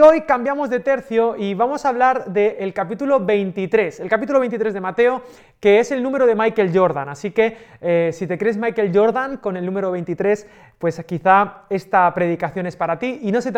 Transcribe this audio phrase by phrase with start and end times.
[0.00, 4.80] hoy cambiamos de tercio y vamos a hablar del capítulo 23, el capítulo 23 de
[4.80, 5.22] Mateo,
[5.58, 7.08] que es el número de Michael Jordan.
[7.08, 10.46] Así que eh, si te crees Michael Jordan con el número 23,
[10.78, 13.52] pues quizá esta predicación es para ti y no se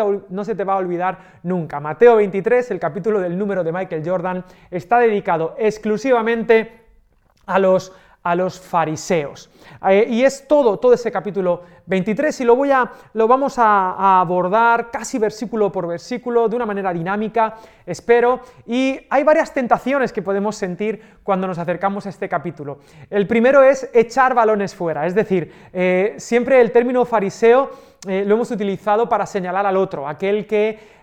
[0.55, 1.79] te va a olvidar nunca.
[1.79, 6.83] Mateo 23, el capítulo del número de Michael Jordan, está dedicado exclusivamente
[7.45, 7.93] a los
[8.23, 9.49] a los fariseos.
[9.89, 14.21] Eh, y es todo, todo ese capítulo 23 y lo, voy a, lo vamos a,
[14.21, 17.55] abordar casi versículo por versículo, de una manera dinámica,
[17.85, 18.39] espero.
[18.65, 22.79] Y hay varias tentaciones que podemos sentir cuando nos acercamos a este capítulo.
[23.09, 27.71] El primero es echar balones fuera, es decir, eh, siempre el término fariseo
[28.07, 30.93] eh, lo hemos utilizado para señalar al otro, aquel que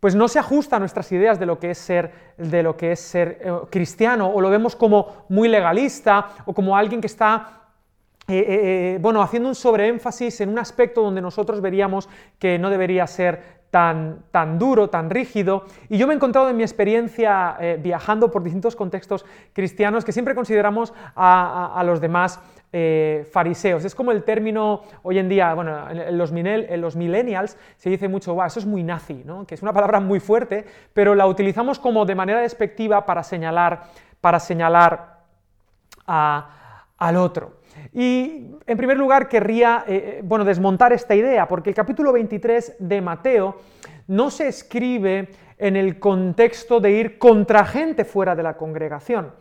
[0.00, 2.92] pues no se ajusta a nuestras ideas de lo que es ser, de lo que
[2.92, 7.54] es ser eh, cristiano, o lo vemos como muy legalista, o como alguien que está
[8.28, 13.06] eh, eh, bueno, haciendo un sobreénfasis en un aspecto donde nosotros veríamos que no debería
[13.06, 15.64] ser tan, tan duro, tan rígido.
[15.88, 20.34] Y yo me he encontrado en mi experiencia viajando por distintos contextos cristianos que siempre
[20.34, 22.40] consideramos a los demás
[22.72, 23.84] eh, fariseos.
[23.84, 28.58] Es como el término hoy en día, bueno, en los, millennials se dice mucho, eso
[28.58, 29.46] es muy nazi, ¿no?
[29.46, 33.84] que es una palabra muy fuerte, pero la utilizamos como de manera despectiva para señalar,
[34.20, 35.18] para señalar
[36.06, 37.58] al otro.
[37.92, 42.76] Y en primer lugar querría eh, eh, bueno, desmontar esta idea, porque el capítulo 23
[42.78, 43.56] de Mateo
[44.08, 49.32] no se escribe en el contexto de ir contra gente fuera de la congregación.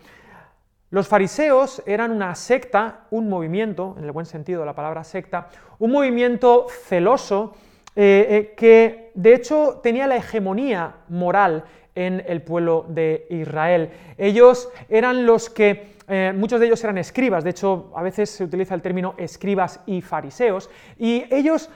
[0.89, 5.49] Los fariseos eran una secta, un movimiento, en el buen sentido de la palabra secta,
[5.79, 7.55] un movimiento celoso
[7.93, 13.89] eh, eh, que de hecho tenía la hegemonía moral en el pueblo de Israel.
[14.17, 18.45] Ellos eran los que, eh, muchos de ellos eran escribas, de hecho a veces se
[18.45, 21.69] utiliza el término escribas y fariseos, y ellos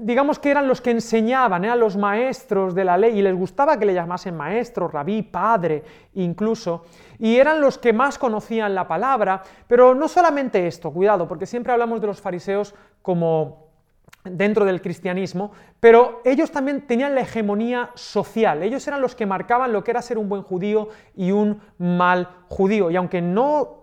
[0.00, 3.78] digamos que eran los que enseñaban, eran los maestros de la ley y les gustaba
[3.78, 5.82] que le llamasen maestro, rabí, padre
[6.14, 6.84] incluso,
[7.18, 11.72] y eran los que más conocían la palabra, pero no solamente esto, cuidado, porque siempre
[11.72, 13.68] hablamos de los fariseos como
[14.24, 19.72] dentro del cristianismo, pero ellos también tenían la hegemonía social, ellos eran los que marcaban
[19.72, 23.80] lo que era ser un buen judío y un mal judío, y aunque no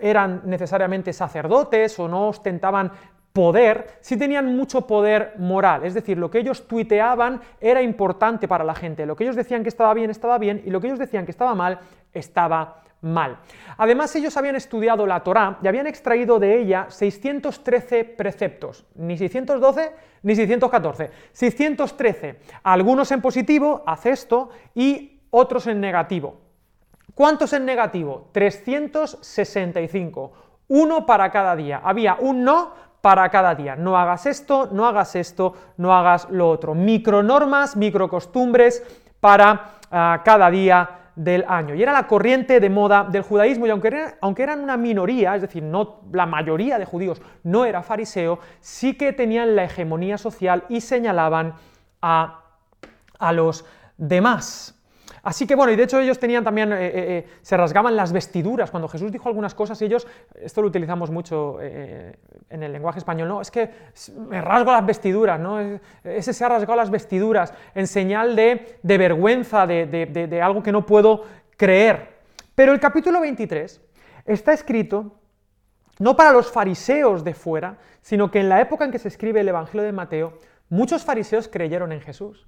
[0.00, 2.92] eran necesariamente sacerdotes o no ostentaban
[3.32, 8.64] poder, sí tenían mucho poder moral, es decir, lo que ellos tuiteaban era importante para
[8.64, 10.98] la gente, lo que ellos decían que estaba bien estaba bien y lo que ellos
[10.98, 11.78] decían que estaba mal
[12.12, 13.38] estaba mal.
[13.78, 20.10] Además, ellos habían estudiado la Torá y habían extraído de ella 613 preceptos, ni 612
[20.22, 26.38] ni 614, 613, algunos en positivo, haz esto, y otros en negativo.
[27.14, 28.28] ¿Cuántos en negativo?
[28.32, 30.32] 365,
[30.68, 31.80] uno para cada día.
[31.82, 33.76] Había un no para cada día.
[33.76, 36.74] No hagas esto, no hagas esto, no hagas lo otro.
[36.74, 38.82] Micronormas, microcostumbres
[39.20, 41.74] para ah, cada día del año.
[41.74, 45.42] Y era la corriente de moda del judaísmo, y aunque, aunque, eran una minoría, es
[45.42, 50.64] decir, no, la mayoría de judíos no era fariseo, sí que tenían la hegemonía social
[50.68, 51.54] y señalaban
[52.00, 52.40] a,
[53.18, 53.66] a los
[53.98, 54.79] demás.
[55.22, 58.12] Así que bueno, y de hecho ellos tenían también, eh, eh, eh, se rasgaban las
[58.12, 58.70] vestiduras.
[58.70, 63.40] Cuando Jesús dijo algunas cosas, ellos, esto lo utilizamos mucho en el lenguaje español, no,
[63.40, 63.70] es que
[64.28, 65.60] me rasgo las vestiduras, ¿no?
[66.04, 70.86] Ese se ha rasgado las vestiduras en señal de, vergüenza, de, de algo que no
[70.86, 71.24] puedo
[71.56, 72.20] creer.
[72.54, 73.80] Pero el capítulo 23
[74.24, 75.12] está escrito
[75.98, 79.40] no para los fariseos de fuera, sino que en la época en que se escribe
[79.40, 80.38] el Evangelio de Mateo,
[80.70, 82.46] muchos fariseos creyeron en Jesús.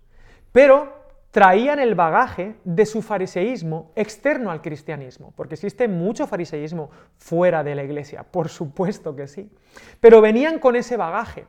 [0.52, 1.01] Pero
[1.32, 7.74] traían el bagaje de su fariseísmo externo al cristianismo, porque existe mucho fariseísmo fuera de
[7.74, 9.50] la iglesia, por supuesto que sí,
[9.98, 11.46] pero venían con ese bagaje.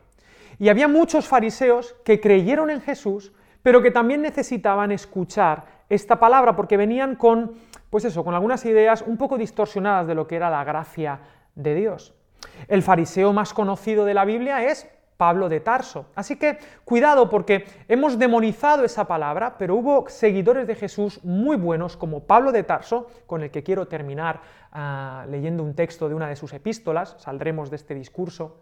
[0.57, 6.55] Y había muchos fariseos que creyeron en Jesús, pero que también necesitaban escuchar esta palabra
[6.55, 7.53] porque venían con
[7.89, 11.19] pues eso, con algunas ideas un poco distorsionadas de lo que era la gracia
[11.53, 12.15] de Dios.
[12.67, 16.07] El fariseo más conocido de la Biblia es Pablo de Tarso.
[16.15, 21.97] Así que cuidado porque hemos demonizado esa palabra, pero hubo seguidores de Jesús muy buenos
[21.97, 26.27] como Pablo de Tarso, con el que quiero terminar ah, leyendo un texto de una
[26.27, 28.57] de sus epístolas, saldremos de este discurso.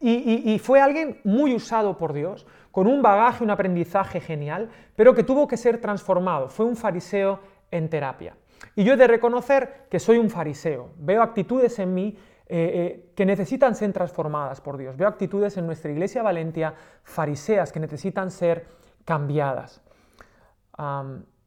[0.00, 5.24] Y, fue alguien muy usado por Dios, con un bagaje, un aprendizaje genial, pero que
[5.24, 6.48] tuvo que ser transformado.
[6.48, 7.40] Fue un fariseo
[7.70, 8.36] en terapia.
[8.76, 10.90] Y yo he de reconocer que soy un fariseo.
[10.98, 12.16] Veo actitudes en mí
[12.50, 14.96] eh, eh, que necesitan ser transformadas por Dios.
[14.96, 18.66] Veo actitudes en nuestra iglesia Valentia fariseas que necesitan ser
[19.04, 19.82] cambiadas.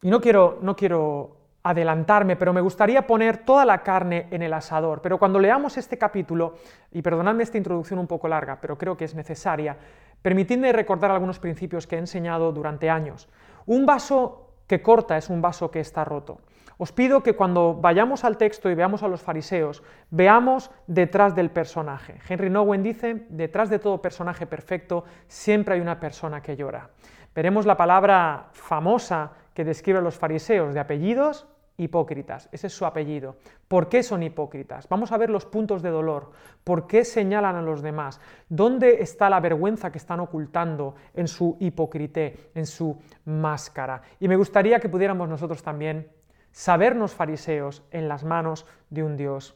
[0.02, 4.54] y no quiero, no quiero adelantarme, pero me gustaría poner toda la carne en el
[4.54, 5.02] asador.
[5.02, 6.56] Pero cuando leamos este capítulo,
[6.92, 9.78] y perdonadme esta introducción un poco larga, pero creo que es necesaria,
[10.22, 13.30] permitidme recordar algunos principios que he enseñado durante años.
[13.66, 16.40] Un vaso que corta es un vaso que está roto.
[16.82, 21.52] Os pido que cuando vayamos al texto y veamos a los fariseos, veamos detrás del
[21.52, 22.18] personaje.
[22.28, 26.90] Henry Nowen dice, detrás de todo personaje perfecto siempre hay una persona que llora.
[27.36, 31.46] Veremos la palabra famosa que describe a los fariseos de apellidos
[31.78, 32.50] hipócritas.
[32.52, 33.36] Ese es su apellido.
[33.68, 34.90] ¿Por qué son hipócritas?
[34.90, 36.32] Vamos a ver los puntos de dolor.
[36.64, 38.20] ¿Por qué señalan a los demás?
[38.50, 44.02] ¿Dónde está la vergüenza que están ocultando en su hipocrité, en su máscara?
[44.20, 46.08] Y me gustaría que pudiéramos nosotros también
[46.52, 49.56] sabernos fariseos en las manos de un Dios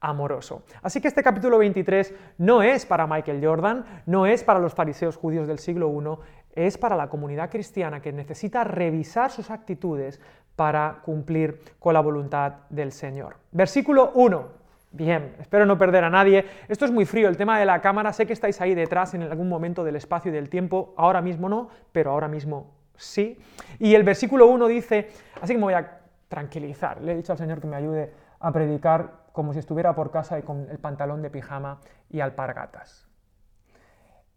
[0.00, 0.62] amoroso.
[0.82, 5.16] Así que este capítulo 23 no es para Michael Jordan, no es para los fariseos
[5.16, 10.20] judíos del siglo I, es para la comunidad cristiana que necesita revisar sus actitudes
[10.56, 13.36] para cumplir con la voluntad del Señor.
[13.52, 14.60] Versículo 1.
[14.92, 16.44] Bien, espero no perder a nadie.
[16.68, 19.22] Esto es muy frío, el tema de la cámara, sé que estáis ahí detrás en
[19.22, 23.38] algún momento del espacio y del tiempo, ahora mismo no, pero ahora mismo sí.
[23.78, 25.10] Y el versículo 1 dice,
[25.40, 28.52] así que me voy a tranquilizar, le he dicho al Señor que me ayude a
[28.52, 33.08] predicar como si estuviera por casa y con el pantalón de pijama y alpargatas.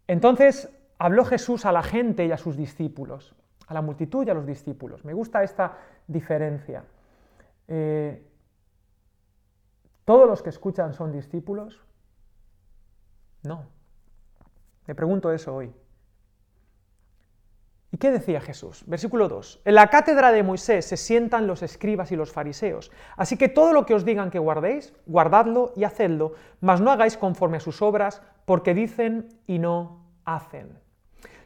[0.07, 3.35] Entonces, habló Jesús a la gente y a sus discípulos,
[3.67, 5.05] a la multitud y a los discípulos.
[5.05, 5.77] Me gusta esta
[6.07, 6.83] diferencia.
[7.67, 8.25] Eh,
[10.05, 11.81] ¿Todos los que escuchan son discípulos?
[13.43, 13.65] No.
[14.85, 15.73] Me pregunto eso hoy.
[17.93, 18.83] ¿Y qué decía Jesús?
[18.87, 19.61] Versículo 2.
[19.65, 22.91] En la cátedra de Moisés se sientan los escribas y los fariseos.
[23.17, 27.17] Así que todo lo que os digan que guardéis, guardadlo y hacedlo, mas no hagáis
[27.17, 30.79] conforme a sus obras, porque dicen y no hacen.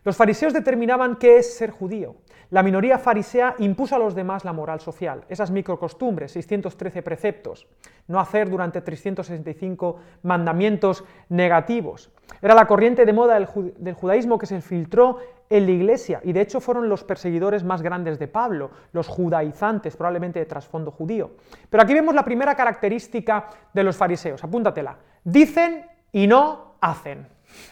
[0.06, 2.16] Los fariseos determinaban qué es ser judío.
[2.50, 7.68] La minoría farisea impuso a los demás la moral social, esas microcostumbres, 613 preceptos,
[8.08, 12.10] no hacer durante 365 mandamientos negativos.
[12.42, 15.18] Era la corriente de moda del, judaísmo que se filtró
[15.50, 19.96] en la iglesia y de hecho fueron los perseguidores más grandes de Pablo, los judaizantes,
[19.96, 21.32] probablemente de trasfondo judío.
[21.70, 24.98] Pero aquí vemos la primera característica de los fariseos, apúntatela.
[25.24, 27.28] Dicen y no hacen.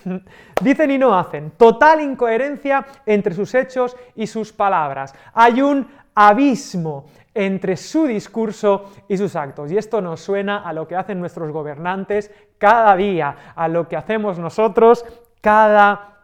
[0.61, 1.51] Dicen y no hacen.
[1.51, 5.13] Total incoherencia entre sus hechos y sus palabras.
[5.33, 9.71] Hay un abismo entre su discurso y sus actos.
[9.71, 13.97] Y esto nos suena a lo que hacen nuestros gobernantes cada día, a lo que
[13.97, 15.05] hacemos nosotros
[15.41, 16.14] cada día.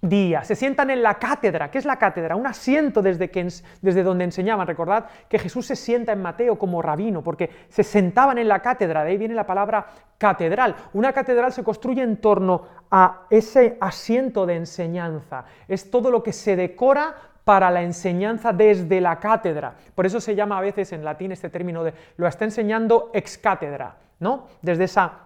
[0.00, 1.70] Se sientan en la cátedra.
[1.70, 2.36] ¿Qué es la cátedra?
[2.36, 4.66] Un asiento desde donde enseñaban.
[4.66, 9.02] Recordad que Jesús se sienta en Mateo como rabino, porque se sentaban en la cátedra.
[9.02, 9.86] De ahí viene la palabra
[10.18, 10.76] catedral.
[10.92, 15.44] Una catedral se construye en torno a ese asiento de enseñanza.
[15.66, 17.14] Es todo lo que se decora
[17.44, 19.74] para la enseñanza desde la cátedra.
[19.94, 23.38] Por eso se llama a veces en latín este término de lo está enseñando ex
[23.38, 24.46] cátedra, ¿no?
[24.62, 25.25] Desde esa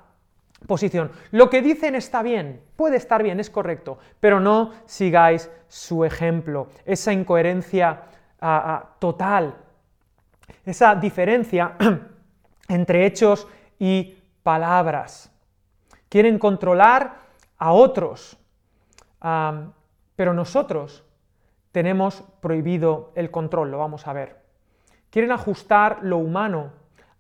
[0.66, 1.10] posición.
[1.30, 6.68] Lo que dicen está bien, puede estar bien, es correcto, pero no sigáis su ejemplo,
[6.84, 8.02] esa incoherencia
[8.40, 9.54] ah, ah, total,
[10.64, 11.76] esa diferencia
[12.68, 13.46] entre hechos
[13.78, 15.32] y palabras.
[16.08, 17.14] Quieren controlar
[17.58, 18.36] a otros,
[19.20, 21.04] pero nosotros
[21.72, 24.40] tenemos prohibido el control, lo vamos a ver.
[25.10, 26.72] Quieren ajustar lo humano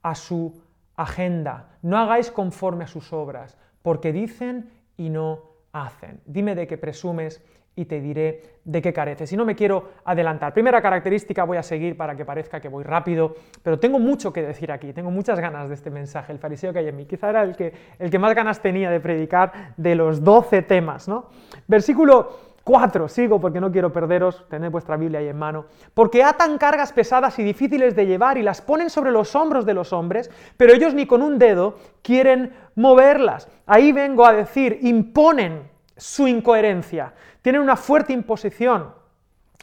[0.02, 0.60] a su
[1.02, 1.68] agenda.
[1.82, 5.42] No hagáis conforme a sus obras, porque dicen y no
[5.72, 6.20] hacen.
[6.26, 7.42] Dime de qué presumes
[7.76, 9.32] y te diré de qué careces.
[9.32, 10.52] Y no me quiero adelantar.
[10.52, 14.42] Primera característica, voy a seguir para que parezca que voy rápido, pero tengo mucho que
[14.42, 17.06] decir aquí, tengo muchas ganas de este mensaje, el fariseo que hay en mí.
[17.06, 21.08] Quizá era el que, el que más ganas tenía de predicar de los doce temas.
[21.08, 21.26] ¿no?
[21.66, 25.66] Versículo 4, sigo porque no quiero perderos, tened vuestra Biblia ahí en mano.
[25.94, 29.74] Porque atan cargas pesadas y difíciles de llevar y las ponen sobre los hombros de
[29.74, 33.48] los hombres, pero ellos ni con un dedo quieren moverlas.
[33.66, 38.94] Ahí vengo a decir, imponen su incoherencia, tienen una fuerte imposición,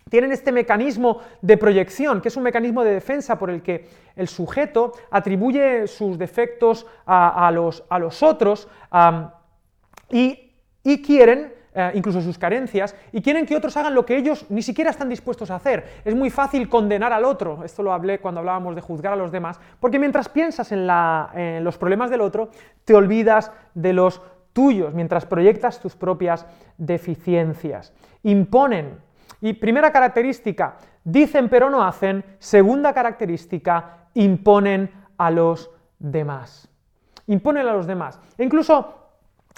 [0.10, 4.28] tienen este mecanismo de proyección, que es un mecanismo de defensa por el que el
[4.28, 8.68] sujeto atribuye sus defectos a, los, a los, otros
[10.10, 14.48] y, y quieren eh, incluso sus carencias, y quieren que otros hagan lo que ellos
[14.50, 16.02] ni siquiera están dispuestos a hacer.
[16.04, 19.32] Es muy fácil condenar al otro, esto lo hablé cuando hablábamos de juzgar a los
[19.32, 20.90] demás, porque mientras piensas en,
[21.36, 22.50] en los problemas del otro,
[22.84, 26.48] te olvidas de los tuyos, mientras proyectas tus propias
[26.80, 27.94] deficiencias.
[28.24, 28.98] Imponen.
[29.40, 32.26] Y primera característica, dicen pero no hacen.
[32.40, 35.70] Segunda característica, imponen a los
[36.00, 36.68] demás.
[37.28, 38.20] Imponen a los demás.
[38.36, 38.97] E incluso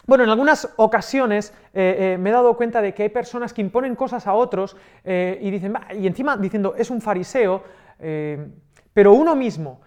[0.09, 3.61] bueno, en algunas ocasiones eh, eh, me he dado cuenta de que hay personas que
[3.61, 7.63] imponen cosas a otros eh, y dicen, y encima diciendo, es un fariseo,
[8.93, 9.81] pero uno mismo,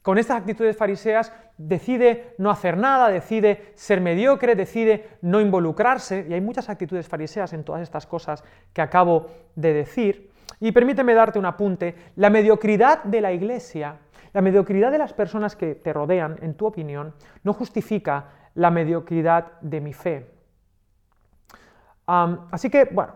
[0.00, 6.34] con estas actitudes fariseas, decide no hacer nada, decide ser mediocre, decide no involucrarse, y
[6.34, 10.30] hay muchas actitudes fariseas en todas estas cosas que acabo de decir.
[10.60, 13.96] Y permíteme darte un apunte, la mediocridad de la iglesia,
[14.32, 17.12] la mediocridad de las personas que te rodean, en tu opinión,
[17.42, 20.30] no justifica la mediocridad de mi fe.
[22.06, 23.14] así que, bueno,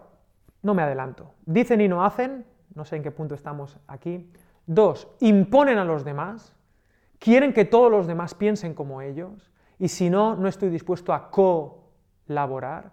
[0.62, 1.34] no me adelanto.
[1.44, 4.30] Dicen y no hacen, no sé en qué punto estamos aquí.
[4.66, 6.54] Dos, imponen a los demás,
[7.18, 11.30] quieren que todos los demás piensen como ellos, y si no, no estoy dispuesto a
[11.30, 12.92] colaborar.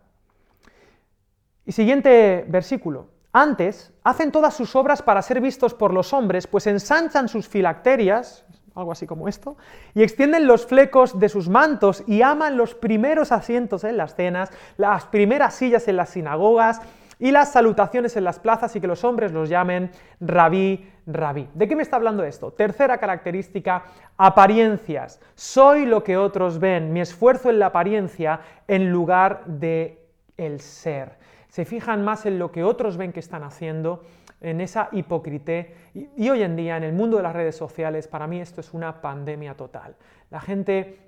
[1.65, 3.07] Y siguiente versículo.
[3.33, 8.45] Antes, hacen todas sus obras para ser vistos por los hombres, pues ensanchan sus filacterias,
[8.75, 9.57] algo así como esto,
[9.93, 14.49] y extienden los flecos de sus mantos y aman los primeros asientos en las cenas,
[14.77, 16.81] las primeras sillas en las sinagogas
[17.19, 21.47] y las salutaciones en las plazas y que los hombres los llamen rabí, rabí.
[21.53, 22.51] ¿De qué me está hablando esto?
[22.51, 23.83] Tercera característica,
[24.17, 25.19] apariencias.
[25.35, 30.01] Soy lo que otros ven, mi esfuerzo en la apariencia en lugar de
[30.37, 31.19] el ser.
[31.47, 34.03] Se fijan más en lo que otros ven que están haciendo
[34.41, 35.73] en esa hipocrité.
[35.93, 38.73] Y, hoy en día, en el mundo de las redes sociales, para mí esto es
[38.73, 39.95] una pandemia total.
[40.29, 40.99] La gente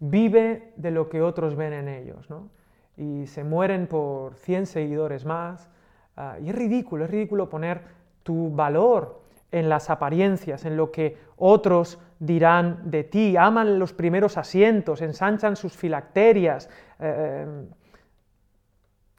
[0.00, 2.28] vive de lo que otros ven en ellos,
[2.96, 5.68] Y se mueren por 100 seguidores más.
[6.16, 7.80] Ah, y es ridículo, es ridículo poner
[8.22, 9.20] tu valor
[9.52, 15.56] en las apariencias, en lo que otros dirán de ti, aman los primeros asientos, ensanchan
[15.56, 16.68] sus filacterias,
[17.00, 17.68] eh, eh,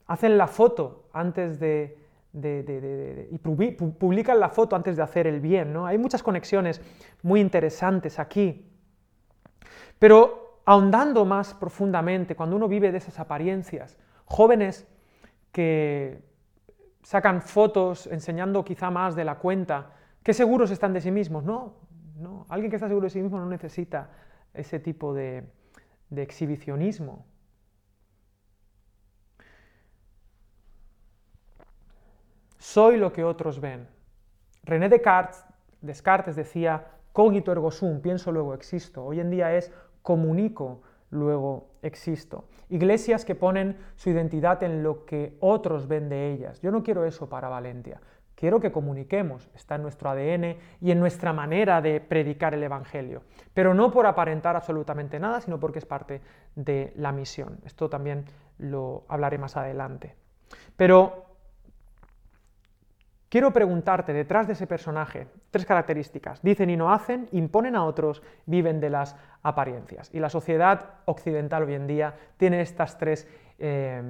[0.07, 2.00] hacen la foto antes de,
[2.33, 5.73] y publican la foto antes de hacer el bien.
[5.73, 5.85] ¿no?
[5.85, 6.81] Hay muchas conexiones
[7.23, 8.67] muy interesantes aquí.
[9.99, 14.87] Pero ahondando más profundamente, cuando uno vive de esas apariencias, jóvenes
[15.51, 16.23] que
[17.03, 19.91] sacan fotos enseñando quizá más de la cuenta,
[20.23, 21.43] ¿qué seguros están de sí mismos?
[21.43, 21.75] No,
[22.17, 22.45] no.
[22.49, 24.09] Alguien que está seguro de sí mismo no necesita
[24.53, 25.43] ese tipo de,
[26.09, 27.25] de exhibicionismo.
[32.61, 33.87] Soy lo que otros ven.
[34.63, 35.43] René Descartes,
[35.81, 39.03] Descartes decía, cogito ergo sum, pienso luego existo.
[39.03, 42.45] Hoy en día es comunico, luego existo.
[42.69, 46.61] Iglesias que ponen su identidad en lo que otros ven de ellas.
[46.61, 47.99] Yo no quiero eso para Valentia.
[48.35, 53.23] Quiero que comuniquemos, está en nuestro ADN y en nuestra manera de predicar el Evangelio,
[53.55, 56.21] pero no por aparentar absolutamente nada, sino porque es parte
[56.55, 57.59] de la misión.
[57.65, 58.25] Esto también
[58.59, 60.15] lo hablaré más adelante.
[60.75, 61.30] Pero
[63.31, 66.41] Quiero preguntarte, detrás de ese personaje, tres características.
[66.41, 70.09] Dicen y no hacen, imponen a otros, viven de las apariencias.
[70.13, 73.25] Y la sociedad occidental hoy en día tiene estas tres,
[73.57, 74.03] eh,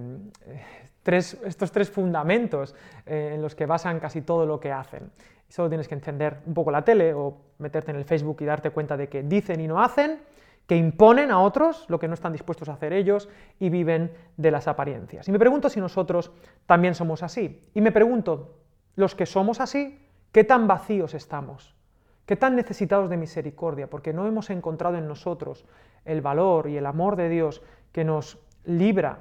[1.05, 2.73] estos tres fundamentos
[3.05, 5.11] eh, en los que basan casi todo lo que hacen.
[5.49, 8.71] Solo tienes que encender un poco la tele o meterte en el Facebook y darte
[8.71, 10.17] cuenta de que dicen y no hacen,
[10.65, 14.49] que imponen a otros lo que no están dispuestos a hacer ellos y viven de
[14.49, 15.27] las apariencias.
[15.27, 16.31] Y me pregunto si nosotros
[16.65, 17.69] también somos así.
[17.75, 18.55] Y me pregunto,
[18.95, 19.99] los que somos así,
[20.31, 21.75] qué tan vacíos estamos,
[22.25, 25.65] qué tan necesitados de misericordia, porque no hemos encontrado en nosotros
[26.05, 29.19] el valor y el amor de Dios que nos libra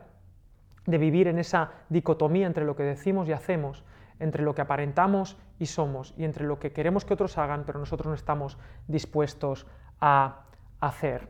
[0.86, 3.84] de vivir en esa dicotomía entre lo que decimos y hacemos,
[4.18, 7.78] entre lo que aparentamos y somos, y entre lo que queremos que otros hagan, pero
[7.78, 9.66] nosotros no estamos dispuestos
[10.00, 10.42] a
[10.80, 11.28] hacer.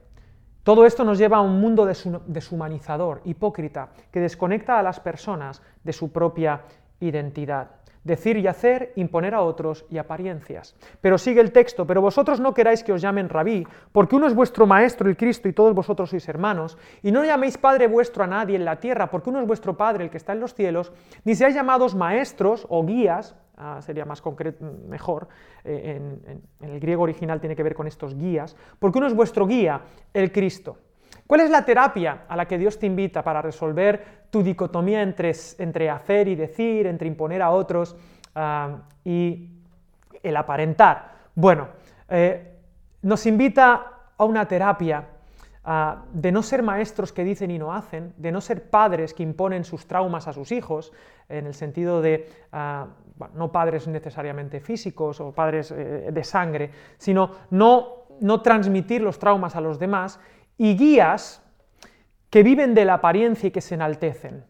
[0.62, 5.92] Todo esto nos lleva a un mundo deshumanizador, hipócrita, que desconecta a las personas de
[5.92, 6.62] su propia
[7.00, 10.74] identidad decir y hacer, imponer a otros y apariencias.
[11.00, 14.34] Pero sigue el texto, pero vosotros no queráis que os llamen rabí, porque uno es
[14.34, 18.26] vuestro maestro, el Cristo, y todos vosotros sois hermanos, y no llaméis Padre vuestro a
[18.26, 20.92] nadie en la tierra, porque uno es vuestro Padre, el que está en los cielos,
[21.24, 25.28] ni seáis llamados maestros o guías, ah, sería más concreto, mejor,
[25.64, 26.00] eh,
[26.60, 29.82] en el griego original tiene que ver con estos guías, porque uno es vuestro guía,
[30.14, 30.78] el Cristo.
[31.30, 35.32] ¿Cuál es la terapia a la que Dios te invita para resolver tu dicotomía entre,
[35.58, 37.94] entre hacer y decir, entre imponer a otros
[38.34, 39.48] ah, y
[40.24, 41.12] el aparentar?
[41.36, 41.68] Bueno,
[42.08, 42.56] eh,
[43.02, 45.06] nos invita a una terapia
[45.62, 49.22] ah, de no ser maestros que dicen y no hacen, de no ser padres que
[49.22, 50.92] imponen sus traumas a sus hijos,
[51.28, 52.88] en el sentido de ah,
[53.34, 59.54] no padres necesariamente físicos o padres eh, de sangre, sino no, no transmitir los traumas
[59.54, 60.18] a los demás
[60.60, 61.42] y guías
[62.28, 64.44] que viven de la apariencia y que se enaltecen.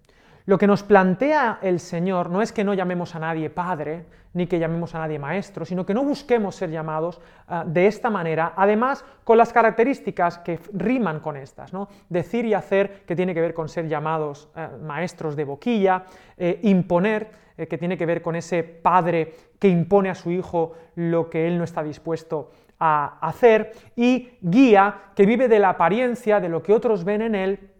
[0.44, 4.48] Lo que nos plantea el Señor no es que no llamemos a nadie Padre, ni
[4.48, 8.54] que llamemos a nadie Maestro, sino que no busquemos ser llamados ah, de esta manera,
[8.56, 11.88] además con las características que riman con estas, ¿no?
[12.08, 16.58] decir y hacer, que tiene que ver con ser llamados eh, maestros de boquilla, eh,
[16.64, 21.30] imponer, eh, que tiene que ver con ese padre que impone a su hijo lo
[21.30, 22.50] que él no está dispuesto
[22.80, 27.34] a hacer, y guía, que vive de la apariencia, de lo que otros ven en
[27.34, 27.70] él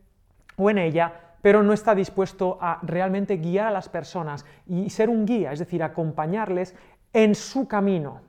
[0.57, 5.09] o en ella, pero no está dispuesto a realmente guiar a las personas y ser
[5.09, 6.77] un guía, es decir, acompañarles
[7.15, 8.21] en su camino.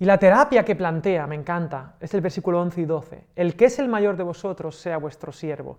[0.00, 3.24] Y la terapia que plantea, me encanta, es el versículo 11 y 12.
[3.34, 5.78] El que es el mayor de vosotros sea vuestro siervo,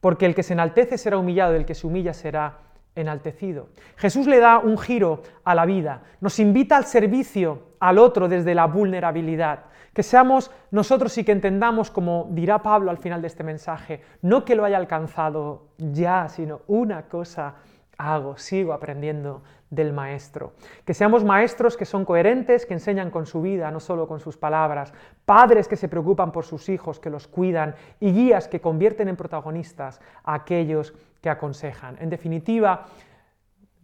[0.00, 2.58] porque el que se enaltece será humillado y el que se humilla será
[2.96, 3.68] enaltecido.
[3.96, 8.54] Jesús le da un giro a la vida, nos invita al servicio al otro desde
[8.54, 13.44] la vulnerabilidad, que seamos nosotros y que entendamos, como dirá Pablo al final de este
[13.44, 17.54] mensaje, no que lo haya alcanzado ya, sino una cosa
[17.98, 20.52] hago, sigo aprendiendo del maestro.
[20.84, 24.36] Que seamos maestros que son coherentes, que enseñan con su vida, no solo con sus
[24.36, 24.92] palabras,
[25.24, 29.16] padres que se preocupan por sus hijos, que los cuidan, y guías que convierten en
[29.16, 30.94] protagonistas a aquellos
[31.30, 31.96] aconsejan.
[32.00, 32.86] En definitiva,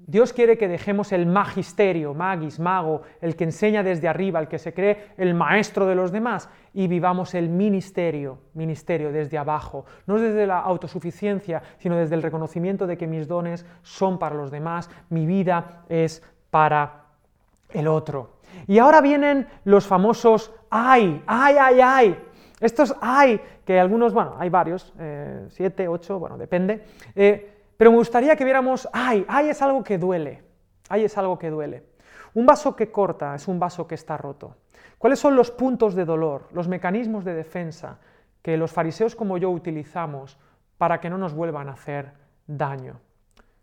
[0.07, 4.59] Dios quiere que dejemos el magisterio, magis, mago, el que enseña desde arriba, el que
[4.59, 10.19] se cree el maestro de los demás, y vivamos el ministerio, ministerio desde abajo, no
[10.19, 14.91] desde la autosuficiencia, sino desde el reconocimiento de que mis dones son para los demás,
[15.09, 17.05] mi vida es para
[17.71, 18.39] el otro.
[18.67, 22.19] Y ahora vienen los famosos ay, ay, ay, ay.
[22.63, 26.85] Estos ay, que algunos, bueno, hay varios, eh, siete, ocho, bueno, depende.
[27.17, 30.45] Eh, pero me gustaría que viéramos, ay, ay es algo que duele,
[30.89, 31.83] ay es algo que duele.
[32.35, 34.57] Un vaso que corta es un vaso que está roto.
[34.97, 37.99] ¿Cuáles son los puntos de dolor, los mecanismos de defensa
[38.43, 40.39] que los fariseos como yo utilizamos
[40.79, 42.13] para que no nos vuelvan a hacer
[42.47, 43.01] daño?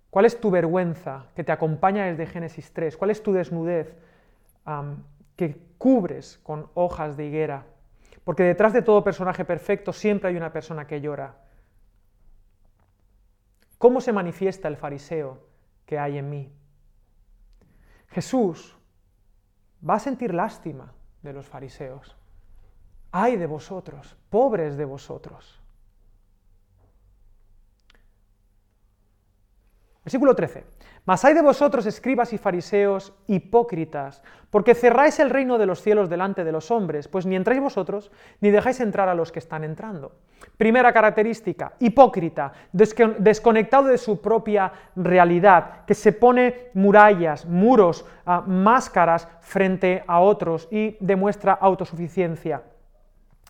[0.10, 2.98] ¿Cuál es tu vergüenza que te acompaña desde Génesis 3?
[2.98, 3.96] ¿Cuál es tu desnudez
[5.38, 7.64] que cubres con hojas de higuera?
[8.30, 11.36] Porque detrás de todo personaje perfecto siempre hay una persona que llora.
[13.80, 15.48] ¿Cómo se manifiesta el fariseo
[15.88, 16.54] que hay en mí?
[18.10, 18.78] Jesús
[19.82, 20.94] va a sentir lástima
[21.24, 22.16] de los fariseos.
[23.12, 25.59] Ay de vosotros, pobres de vosotros.
[30.10, 30.64] Versículo 13.
[31.06, 36.10] Mas hay de vosotros, escribas y fariseos, hipócritas, porque cerráis el reino de los cielos
[36.10, 39.64] delante de los hombres, pues ni entráis vosotros, ni dejáis entrar a los que están
[39.64, 40.14] entrando.
[40.58, 49.28] Primera característica, hipócrita, desconectado de su propia realidad, que se pone murallas, muros, ah, máscaras
[49.42, 52.64] frente a otros y demuestra autosuficiencia,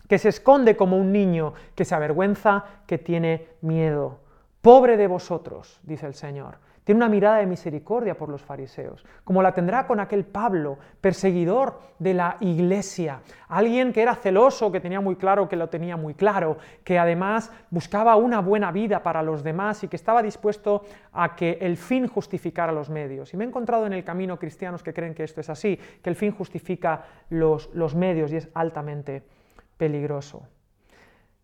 [0.06, 4.18] que se esconde como un niño, que se avergüenza, que tiene miedo.
[4.60, 9.42] Pobre de vosotros, dice el Señor tiene una mirada de misericordia por los fariseos, como
[9.42, 15.00] la tendrá con aquel Pablo, perseguidor de la iglesia, alguien que era celoso, que tenía
[15.00, 19.44] muy claro que lo tenía muy claro, que además buscaba una buena vida para los
[19.44, 23.32] demás y que estaba dispuesto a que el fin justificara los medios.
[23.34, 26.10] Y me he encontrado en el camino cristianos que creen que esto es así, que
[26.10, 29.22] el fin justifica los, los medios y es altamente
[29.76, 30.42] peligroso.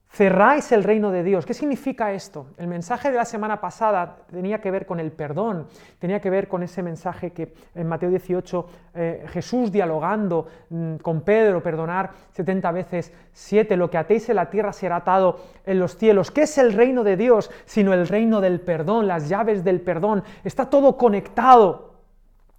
[0.09, 1.45] Cerráis el reino de Dios.
[1.45, 2.47] ¿Qué significa esto?
[2.57, 5.67] El mensaje de la semana pasada tenía que ver con el perdón,
[5.99, 11.21] tenía que ver con ese mensaje que en Mateo 18 eh, Jesús dialogando mm, con
[11.21, 15.97] Pedro, perdonar 70 veces 7, lo que atéis en la tierra será atado en los
[15.99, 16.31] cielos.
[16.31, 20.25] ¿Qué es el reino de Dios sino el reino del perdón, las llaves del perdón?
[20.45, 21.96] Está todo conectado.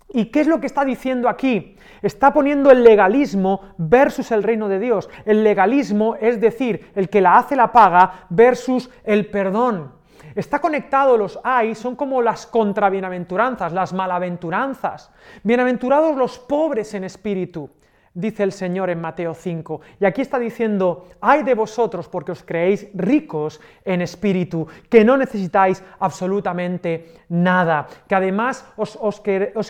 [0.10, 1.76] ¿Y qué es lo que está diciendo aquí?
[2.02, 5.10] Está poniendo el legalismo versus el reino de Dios.
[5.26, 9.92] El legalismo es decir, el que la hace la paga versus el perdón.
[10.34, 15.12] Está conectado los hay, son como las contrabienaventuranzas, las malaventuranzas.
[15.44, 17.70] Bienaventurados los pobres en espíritu
[18.18, 19.82] dice el Señor en Mateo 5.
[20.00, 25.18] Y aquí está diciendo, ay de vosotros porque os creéis ricos en espíritu, que no
[25.18, 29.22] necesitáis absolutamente nada, que además os,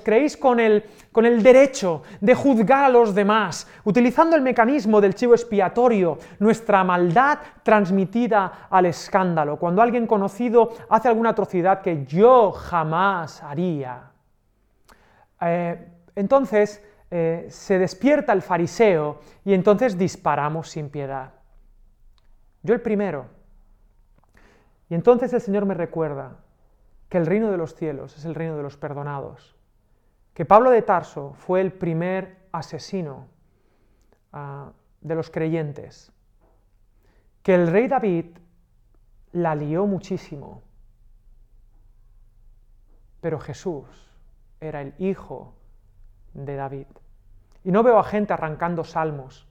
[0.02, 5.14] creéis con el, con el derecho de juzgar a los demás, utilizando el mecanismo del
[5.14, 12.54] chivo expiatorio, nuestra maldad transmitida al escándalo, cuando alguien conocido hace alguna atrocidad que yo
[12.54, 14.04] jamás haría.
[15.42, 21.34] Eh, entonces, eh, se despierta el fariseo y entonces disparamos sin piedad.
[22.64, 23.28] Yo el primero.
[24.90, 26.38] Y entonces el Señor me recuerda
[27.10, 29.56] que el reino de los cielos es el reino de los perdonados,
[30.34, 33.28] que Pablo de Tarso fue el primer asesino
[34.34, 36.12] ah, de los creyentes,
[37.44, 38.26] que el rey David
[39.32, 40.64] la lió muchísimo
[43.22, 43.86] pero Jesús
[44.60, 45.54] era el hijo
[46.34, 46.88] de David.
[47.64, 49.48] Y no veo a gente arrancando salmos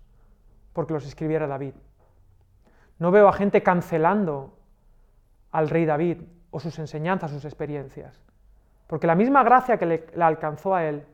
[0.73, 1.75] porque los escribiera David.
[2.99, 4.57] No veo a gente cancelando
[5.53, 8.23] al rey David o sus enseñanzas, sus experiencias.
[8.87, 11.05] Porque la misma gracia que le, alcanzó a él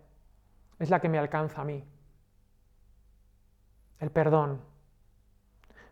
[0.79, 1.85] es la que me alcanza a mí.
[3.98, 4.61] El perdón.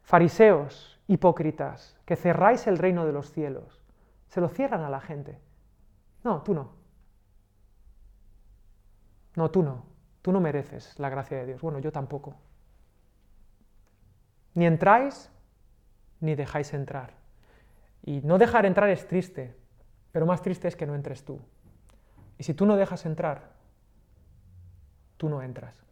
[0.02, 3.82] Fariseos, hipócritas, que cerráis el reino de los cielos.
[4.28, 5.38] Se lo cierran a la gente.
[6.24, 6.79] No, tú no.
[9.36, 9.84] No, tú no.
[10.22, 11.60] Tú no mereces la gracia de Dios.
[11.62, 12.34] Bueno, yo tampoco.
[14.54, 15.30] Ni entráis,
[16.20, 17.14] ni dejáis entrar.
[18.02, 19.56] Y no dejar entrar es triste,
[20.12, 21.40] pero más triste es que no entres tú.
[22.38, 23.52] Y si tú no dejas entrar,
[25.16, 25.84] tú no entras.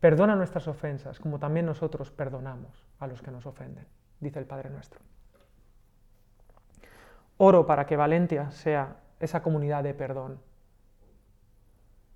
[0.00, 3.86] Perdona nuestras ofensas, como también nosotros perdonamos a los que nos ofenden,
[4.20, 5.00] dice el Padre nuestro.
[7.36, 10.40] Oro para que Valentia sea esa comunidad de perdón,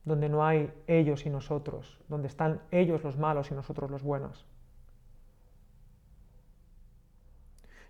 [0.05, 4.47] donde no hay ellos y nosotros, donde están ellos los malos y nosotros los buenos.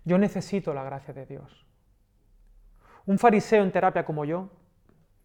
[0.05, 1.65] Yo necesito la gracia de Dios.
[3.05, 4.49] Un fariseo en terapia como yo,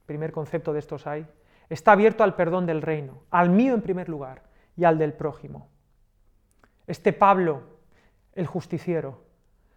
[0.07, 1.27] primer concepto de estos hay,
[1.68, 4.42] está abierto al perdón del reino, al mío en primer lugar
[4.77, 5.68] y al del prójimo.
[6.87, 7.62] Este Pablo,
[8.35, 9.20] el justiciero,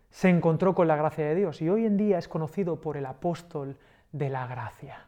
[0.10, 3.06] se encontró con la gracia de Dios y hoy en día es conocido por el
[3.06, 3.78] apóstol
[4.12, 5.08] de la gracia.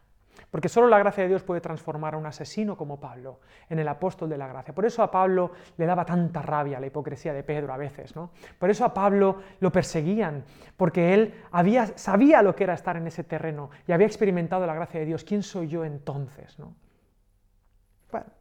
[0.50, 3.88] Porque solo la gracia de Dios puede transformar a un asesino como Pablo en el
[3.88, 4.74] apóstol de la gracia.
[4.74, 8.30] Por eso a Pablo le daba tanta rabia la hipocresía de Pedro a veces, ¿no?
[8.58, 10.44] Por eso a Pablo lo perseguían,
[10.76, 14.74] porque él había, sabía lo que era estar en ese terreno y había experimentado la
[14.74, 15.24] gracia de Dios.
[15.24, 16.58] ¿Quién soy yo entonces?
[16.58, 16.74] ¿no?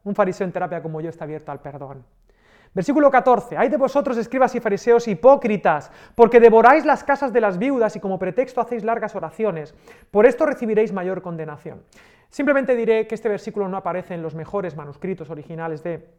[0.04, 2.06] un fariseo en terapia como yo está abierto al perdón.
[2.74, 3.58] Versículo 14.
[3.58, 8.00] Hay de vosotros, escribas y fariseos hipócritas, porque devoráis las casas de las viudas y
[8.00, 9.76] como pretexto hacéis largas oraciones.
[10.10, 11.84] Por esto recibiréis mayor condenación.
[12.30, 16.10] Simplemente diré que este versículo no aparece en los mejores manuscritos originales de,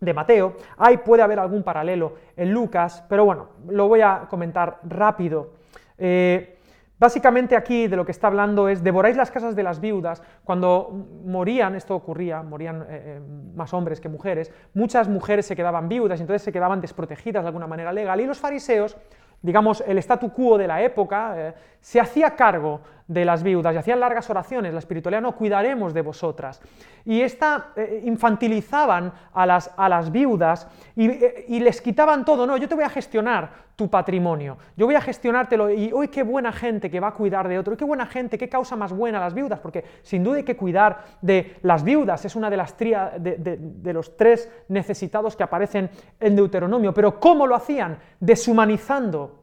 [0.00, 0.56] de Mateo.
[0.78, 5.50] Ahí puede haber algún paralelo en Lucas, pero bueno, lo voy a comentar rápido.
[5.98, 6.59] Eh,
[7.00, 10.22] Básicamente aquí de lo que está hablando es, devoráis las casas de las viudas.
[10.44, 13.20] Cuando morían, esto ocurría, morían eh, eh,
[13.54, 17.48] más hombres que mujeres, muchas mujeres se quedaban viudas y entonces se quedaban desprotegidas de
[17.48, 18.20] alguna manera legal.
[18.20, 18.98] Y los fariseos,
[19.40, 23.76] digamos, el statu quo de la época, eh, se hacía cargo de las viudas y
[23.76, 26.62] hacían largas oraciones, la espiritualidad no cuidaremos de vosotras.
[27.04, 32.56] Y esta eh, infantilizaban a las, a las viudas eh, y, les quitaban todo, no,
[32.56, 36.52] yo te voy a gestionar tu patrimonio, yo voy a gestionártelo y hoy qué buena
[36.52, 39.18] gente que va a cuidar de otro, y qué buena gente, qué causa más buena
[39.18, 42.76] las viudas, porque sin duda hay que cuidar de las viudas, es una de las
[42.76, 47.98] tría, de, de los tres necesitados que aparecen en Deuteronomio, pero ¿cómo lo hacían?
[48.20, 49.42] Deshumanizando,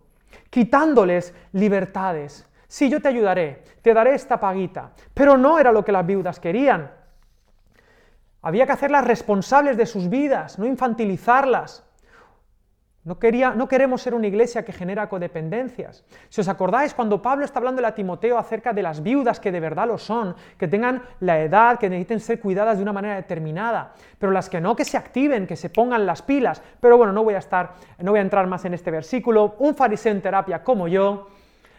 [0.49, 5.91] quitándoles libertades sí, yo te ayudaré, te daré esta paguita, pero no era lo que
[5.91, 6.91] las viudas querían.
[8.41, 11.83] Había que hacerlas responsables de sus vidas, no infantilizarlas.
[13.07, 16.03] No, quería, no, queremos ser una iglesia que genera codependencias.
[16.27, 19.61] Si os acordáis, cuando Pablo está hablando a Timoteo acerca de las viudas que de
[19.61, 23.93] verdad lo son, que tengan la edad, que necesiten ser cuidadas de una manera determinada,
[24.19, 26.61] pero las que no, que se activen, que se pongan las pilas.
[26.81, 29.55] Pero bueno, no voy a estar, no voy a entrar más en este versículo.
[29.59, 31.29] Un fariseo en terapia como yo,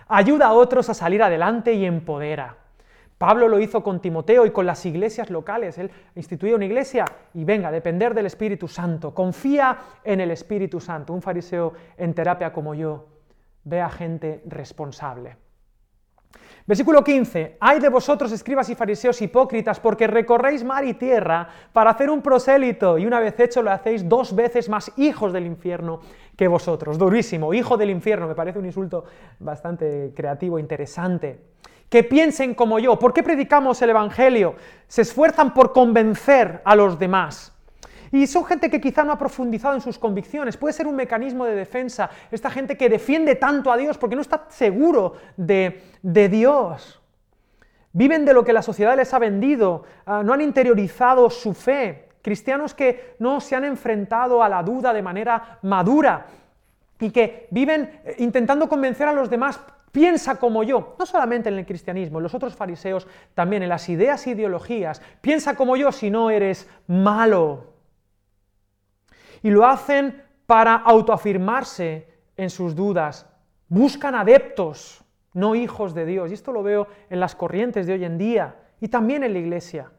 [0.08, 2.56] ayuda a otros a salir adelante y empodera.
[3.18, 5.76] Pablo lo hizo con Timoteo y con las iglesias locales.
[5.78, 9.12] Él instituyó una iglesia y venga, depender del Espíritu Santo.
[9.12, 11.12] Confía en el Espíritu Santo.
[11.12, 13.06] Un fariseo en terapia como yo
[13.64, 15.36] ve a gente responsable.
[16.68, 17.56] Versículo 15.
[17.60, 22.20] Hay de vosotros, escribas y fariseos hipócritas, porque recorréis mar y tierra para hacer un
[22.20, 26.00] prosélito, y una vez hecho lo hacéis dos veces más hijos del infierno
[26.36, 26.98] que vosotros.
[26.98, 29.04] Durísimo, hijo del infierno, me parece un insulto
[29.38, 31.40] bastante creativo, interesante.
[31.88, 32.98] Que piensen como yo.
[32.98, 34.54] ¿Por qué predicamos el Evangelio?
[34.88, 37.57] Se esfuerzan por convencer a los demás.
[38.10, 40.56] Y son gente que quizá no ha profundizado en sus convicciones.
[40.56, 42.10] Puede ser un mecanismo de defensa.
[42.30, 47.00] Esta gente que defiende tanto a Dios porque no está seguro de, Dios.
[47.92, 49.84] Viven de lo que la sociedad les ha vendido.
[50.06, 52.08] Ah, no han interiorizado su fe.
[52.22, 56.26] Cristianos que no se han enfrentado a la duda de manera madura
[57.00, 59.60] y que viven eh, intentando convencer a los demás
[59.92, 63.88] piensa como yo, no solamente en el cristianismo, en los otros fariseos, también en las
[63.88, 67.77] ideas e ideologías, piensa como yo si no eres malo
[69.42, 73.26] y lo hacen para autoafirmarse en sus dudas.
[73.68, 76.30] Buscan adeptos, no hijos de Dios.
[76.30, 79.38] Y esto lo veo en las corrientes de hoy en día y también en la
[79.38, 79.90] iglesia.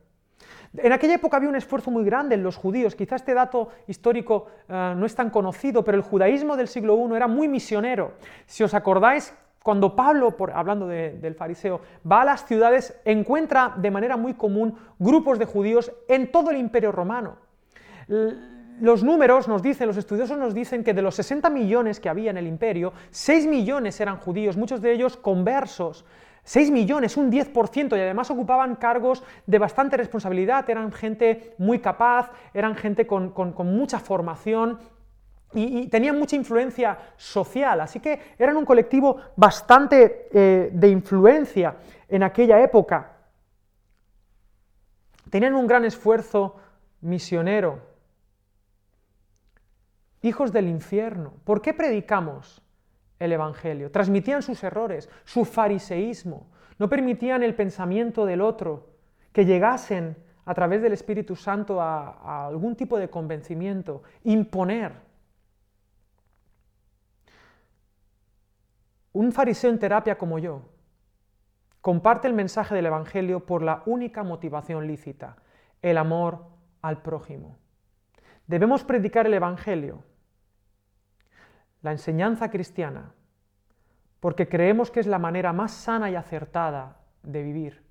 [0.78, 4.48] En aquella época había un esfuerzo muy grande en los judíos, quizás este dato histórico
[4.68, 8.14] eh, no es tan conocido, pero el judaísmo del siglo I era muy misionero.
[8.46, 14.16] Si os acordáis, cuando Pablo, hablando del fariseo, va a las ciudades, encuentra de manera
[14.16, 17.38] muy común grupos de judíos en todo el imperio romano.
[18.82, 22.32] Los números nos dicen, los estudiosos nos dicen que de los 60 millones que había
[22.32, 26.06] en el imperio, 6 millones eran judíos, muchos de ellos conversos.
[26.44, 32.32] 6 millones, un 10%, y además ocupaban cargos de bastante responsabilidad, eran gente muy capaz,
[32.54, 34.80] eran gente con mucha formación,
[35.54, 41.76] y, tenían mucha influencia social, así que eran un colectivo bastante eh, de influencia
[42.08, 43.14] en aquella época.
[45.30, 46.56] Tenían un gran esfuerzo
[47.02, 47.89] misionero.
[50.22, 51.34] Hijos del infierno.
[51.44, 52.62] ¿Por qué predicamos
[53.20, 53.92] el Evangelio?
[53.92, 58.90] Transmitían sus errores, su fariseísmo, no permitían el pensamiento del otro,
[59.32, 65.10] que llegasen a través del Espíritu Santo a algún tipo de convencimiento, imponer
[69.12, 70.62] Un fariseo en terapia como yo
[71.82, 75.38] comparte el mensaje del Evangelio por la única motivación lícita,
[75.82, 76.46] el amor
[76.82, 77.58] al prójimo.
[78.50, 80.04] Debemos predicar el Evangelio,
[81.84, 83.14] la enseñanza cristiana,
[84.20, 87.84] porque creemos que es la manera más sana y acertada de vivir,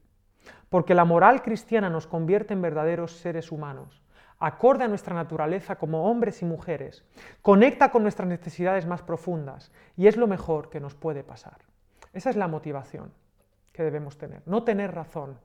[0.69, 4.03] porque la moral cristiana nos convierte en verdaderos seres humanos,
[4.41, 7.05] acorde a nuestra naturaleza como hombres y mujeres,
[7.41, 11.59] conecta con nuestras necesidades más profundas y es lo mejor que nos puede pasar.
[12.13, 13.13] Esa es la motivación
[13.73, 14.43] que debemos tener.
[14.45, 15.39] No tener razón,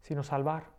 [0.00, 0.77] sino salvar.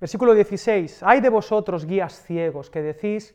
[0.00, 1.02] Versículo 16.
[1.02, 3.34] Hay de vosotros guías ciegos que decís,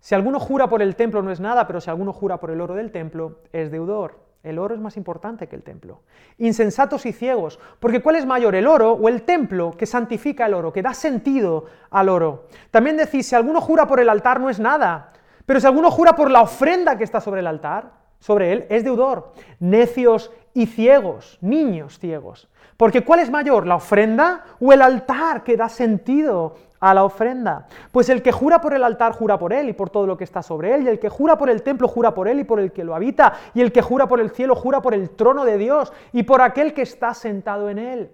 [0.00, 2.60] si alguno jura por el templo no es nada, pero si alguno jura por el
[2.60, 4.22] oro del templo es deudor.
[4.42, 6.02] El oro es más importante que el templo.
[6.36, 10.52] Insensatos y ciegos, porque ¿cuál es mayor, el oro o el templo que santifica el
[10.52, 12.48] oro, que da sentido al oro?
[12.70, 15.14] También decís, si alguno jura por el altar no es nada,
[15.46, 18.84] pero si alguno jura por la ofrenda que está sobre el altar, sobre él, es
[18.84, 19.34] deudor.
[19.60, 22.48] Necios y ciegos, niños ciegos.
[22.78, 27.66] Porque ¿cuál es mayor, la ofrenda o el altar que da sentido a la ofrenda.
[27.92, 30.24] Pues el que jura por el altar jura por él y por todo lo que
[30.24, 32.60] está sobre él, y el que jura por el templo jura por él y por
[32.60, 35.46] el que lo habita, y el que jura por el cielo jura por el trono
[35.46, 38.10] de Dios y por aquel que está sentado en él.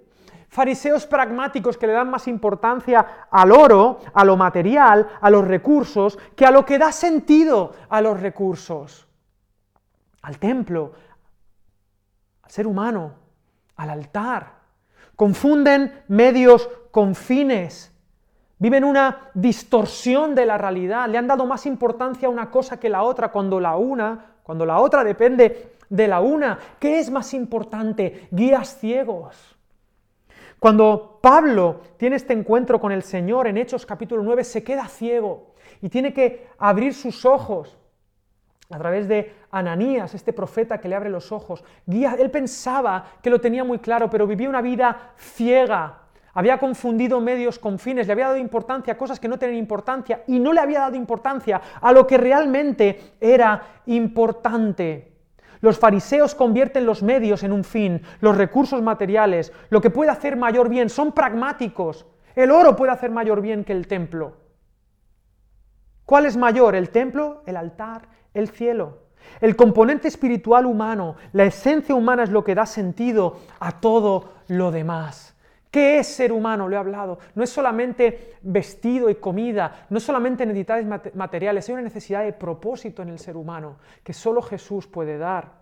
[0.48, 6.16] Fariseos pragmáticos que le dan más importancia al oro, a lo material, a los recursos,
[6.36, 9.08] que a lo que da sentido a los recursos,
[10.22, 10.92] al templo,
[12.42, 13.14] al ser humano,
[13.76, 14.61] al altar.
[15.16, 17.90] Confunden medios con fines
[18.61, 22.90] Viven una distorsión de la realidad, le han dado más importancia a una cosa que
[22.90, 26.59] la otra cuando la una, cuando la otra depende de la una.
[26.78, 28.28] ¿Qué es más importante?
[28.30, 29.56] Guías ciegos.
[30.59, 35.54] Cuando Pablo tiene este encuentro con el Señor en Hechos capítulo 9, se queda ciego
[35.80, 37.78] y tiene que abrir sus ojos
[38.70, 41.64] a través de Ananías, este profeta que le abre los ojos.
[41.87, 45.98] Guía, él pensaba que lo tenía muy claro, pero vivía una vida ciega,
[46.35, 50.22] había confundido medios con fines, le había dado importancia a cosas que no tenían importancia
[50.28, 55.09] y no le había dado importancia a lo que realmente era importante.
[55.61, 60.37] Los fariseos convierten los medios en un fin, los recursos materiales, lo que puede hacer
[60.37, 62.06] mayor bien, son pragmáticos.
[62.35, 64.37] El oro puede hacer mayor bien que el templo.
[66.06, 66.74] ¿Cuál es mayor?
[66.74, 68.98] ¿El templo, el altar, el cielo?
[69.40, 74.70] El componente espiritual humano, la esencia humana es lo que da sentido a todo lo
[74.70, 75.34] demás.
[75.70, 76.68] ¿Qué es ser humano?
[76.68, 77.18] Lo he hablado.
[77.34, 82.32] No es solamente vestido y comida, no es solamente necesidades materiales, hay una necesidad de
[82.32, 85.60] propósito en el ser humano que solo Jesús puede dar.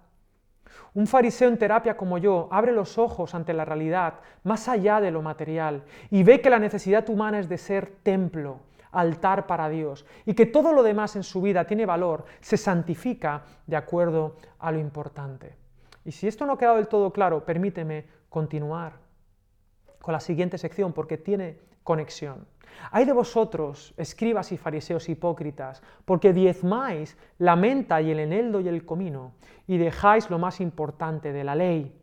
[0.95, 5.11] Un fariseo en terapia como yo abre los ojos ante la realidad, más allá de
[5.11, 8.61] lo material, y ve que la necesidad humana es de ser templo,
[8.93, 13.43] altar para Dios, y que todo lo demás en su vida tiene valor, se santifica
[13.67, 15.57] de acuerdo a lo importante.
[16.05, 18.95] Y si esto no ha quedado del todo claro, permíteme continuar
[20.01, 22.47] con la siguiente sección porque tiene conexión.
[22.91, 28.69] Hay de vosotros, escribas y fariseos hipócritas, porque diezmáis la menta y el eneldo y
[28.69, 29.33] el comino,
[29.67, 31.95] y dejáis lo más importante de la ley,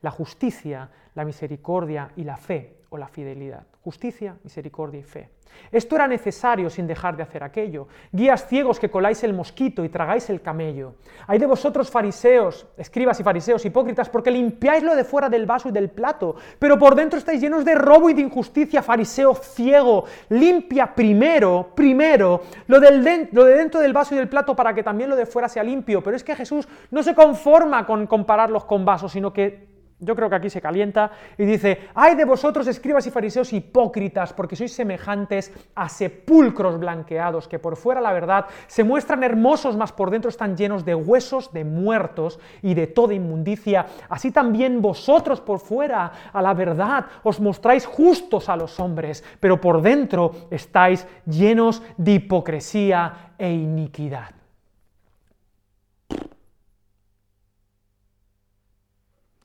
[0.00, 3.66] la justicia, la misericordia y la fe o la fidelidad.
[3.82, 5.30] Justicia, misericordia y fe.
[5.70, 7.88] Esto era necesario sin dejar de hacer aquello.
[8.10, 10.94] Guías ciegos que coláis el mosquito y tragáis el camello.
[11.26, 15.70] Hay de vosotros fariseos, escribas y fariseos hipócritas, porque limpiáis lo de fuera del vaso
[15.70, 20.04] y del plato, pero por dentro estáis llenos de robo y de injusticia, fariseo ciego.
[20.28, 24.82] Limpia primero, primero, lo, del lo de dentro del vaso y del plato para que
[24.82, 26.02] también lo de fuera sea limpio.
[26.02, 29.71] Pero es que Jesús no se conforma con compararlos con vasos, sino que
[30.02, 34.32] yo creo que aquí se calienta y dice, ay de vosotros escribas y fariseos hipócritas,
[34.32, 39.92] porque sois semejantes a sepulcros blanqueados, que por fuera la verdad se muestran hermosos, mas
[39.92, 43.86] por dentro están llenos de huesos de muertos y de toda inmundicia.
[44.08, 49.60] Así también vosotros por fuera a la verdad os mostráis justos a los hombres, pero
[49.60, 54.41] por dentro estáis llenos de hipocresía e iniquidad.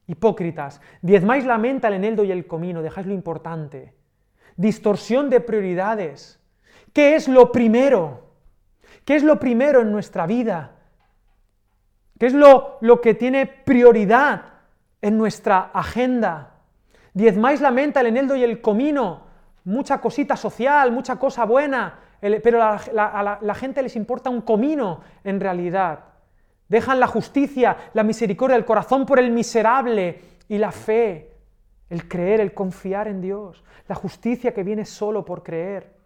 [0.07, 3.93] Hipócritas, diezmáis la menta, el eneldo y el comino, dejáis lo importante.
[4.55, 6.39] Distorsión de prioridades.
[6.93, 8.31] ¿Qué es lo primero?
[9.03, 10.71] ¿Qué es lo primero en nuestra vida?
[12.17, 14.43] ¿Qué es lo, lo que tiene prioridad
[15.01, 16.55] en nuestra agenda?
[17.13, 19.27] Diezmáis la menta, el eneldo y el comino.
[19.65, 25.39] Mucha cosita social, mucha cosa buena, pero a la gente les importa un comino en
[25.39, 25.99] realidad.
[26.69, 31.31] Dejan la justicia, la misericordia, el corazón por el miserable y la fe,
[31.89, 35.97] el creer, el confiar en Dios, la justicia que viene solo por creer.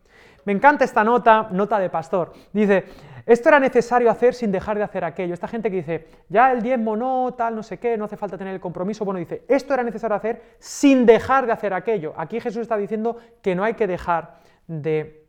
[0.45, 2.34] Me encanta esta nota, nota de pastor.
[2.52, 2.86] Dice,
[3.26, 5.34] esto era necesario hacer sin dejar de hacer aquello.
[5.34, 8.38] Esta gente que dice, ya el diezmo no, tal, no sé qué, no hace falta
[8.38, 9.06] tener el compromiso.
[9.06, 12.13] Bueno, dice, esto era necesario hacer sin dejar de hacer aquello.
[12.17, 15.28] Aquí Jesús está diciendo que no hay que dejar de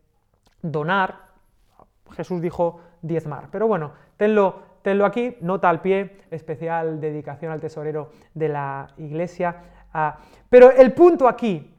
[0.62, 1.32] donar.
[2.12, 3.48] Jesús dijo diezmar.
[3.50, 9.56] Pero bueno, tenlo, tenlo aquí, nota al pie, especial dedicación al tesorero de la iglesia.
[9.92, 10.18] Ah,
[10.48, 11.74] pero el punto aquí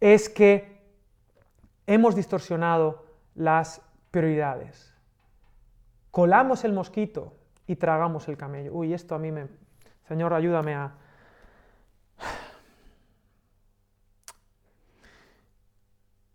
[0.00, 0.82] es que
[1.86, 4.94] hemos distorsionado las prioridades.
[6.10, 7.34] Colamos el mosquito
[7.66, 8.72] y tragamos el camello.
[8.72, 9.46] Uy, esto a mí me...
[10.08, 10.94] Señor, ayúdame a,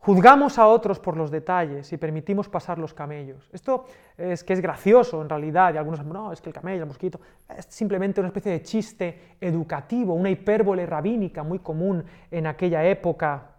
[0.04, 3.50] Juzgamos a otros por los detalles y permitimos pasar los camellos.
[3.54, 3.86] Esto
[4.18, 7.22] es que es gracioso en realidad, y algunos no, es que el camello, el mosquito,
[7.48, 13.52] es simplemente una especie de chiste educativo, una hipérbole rabínica muy común en aquella época.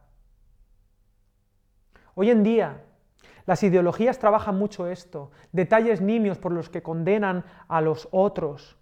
[2.14, 2.84] Hoy en día,
[3.46, 8.76] las ideologías trabajan mucho esto, detalles nimios por los que condenan a los otros.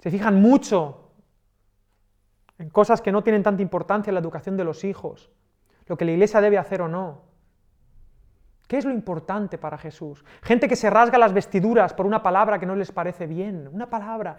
[0.00, 1.12] Se fijan mucho
[2.58, 5.30] en cosas que no tienen tanta importancia en la educación de los hijos
[5.90, 7.22] lo que la iglesia debe hacer o no.
[8.68, 10.24] ¿Qué es lo importante para Jesús?
[10.40, 13.90] Gente que se rasga las vestiduras por una palabra que no les parece bien, una
[13.90, 14.36] palabra,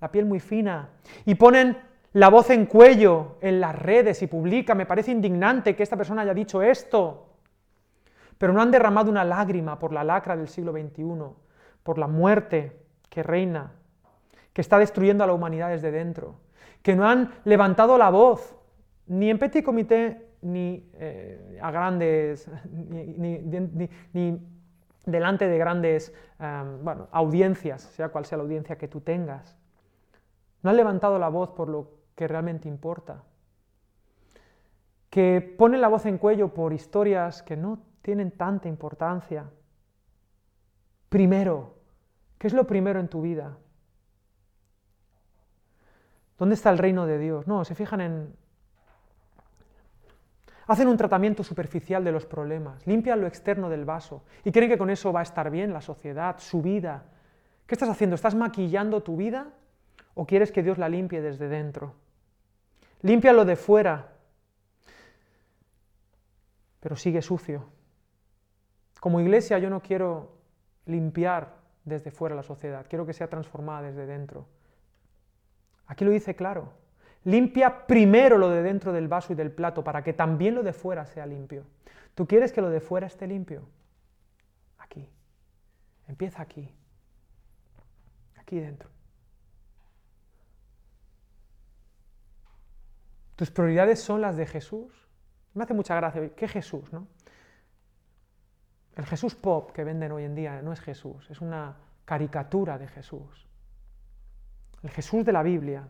[0.00, 0.88] la piel muy fina,
[1.26, 1.78] y ponen
[2.14, 6.22] la voz en cuello en las redes y publica, me parece indignante que esta persona
[6.22, 7.28] haya dicho esto,
[8.36, 11.04] pero no han derramado una lágrima por la lacra del siglo XXI,
[11.84, 13.70] por la muerte que reina,
[14.52, 16.40] que está destruyendo a la humanidad desde dentro,
[16.82, 18.56] que no han levantado la voz,
[19.06, 23.38] ni en petit comité ni eh, a grandes, ni,
[25.06, 29.56] delante de grandes em, audiencias, sea cual sea la audiencia que tú tengas.
[30.62, 33.22] No han levantado la voz por lo que realmente importa.
[35.10, 39.50] Que ponen la voz en cuello por historias que no tienen tanta importancia.
[41.08, 41.74] Primero,
[42.38, 43.56] ¿qué es lo primero en tu vida?
[46.38, 47.46] ¿Dónde está el reino de Dios?
[47.46, 48.36] No, se fijan en,
[50.66, 54.78] Hacen un tratamiento superficial de los problemas, limpian lo externo del vaso y creen que
[54.78, 57.04] con eso va a estar bien la sociedad, su vida.
[57.66, 58.14] ¿Qué estás haciendo?
[58.14, 59.48] ¿Estás maquillando tu vida
[60.14, 61.94] o quieres que Dios la limpie desde dentro?
[63.02, 64.12] Limpia lo de fuera,
[66.80, 67.66] pero sigue sucio.
[69.00, 70.38] Como iglesia yo no quiero
[70.86, 74.46] limpiar desde fuera la sociedad, quiero que sea transformada desde dentro.
[75.86, 76.83] Aquí lo dice claro.
[77.24, 80.72] Limpia primero lo de dentro del vaso y del plato para que también lo de
[80.72, 81.64] fuera sea limpio.
[82.14, 83.66] ¿Tú quieres que lo de fuera esté limpio?
[84.78, 85.08] Aquí.
[86.06, 86.70] Empieza aquí.
[88.36, 88.90] Aquí dentro.
[93.36, 94.92] Tus prioridades son las de Jesús.
[95.54, 96.34] Me hace mucha gracia.
[96.34, 97.08] ¿Qué Jesús, no?
[98.96, 102.86] El Jesús pop que venden hoy en día no es Jesús, es una caricatura de
[102.86, 103.48] Jesús.
[104.82, 105.88] El Jesús de la Biblia,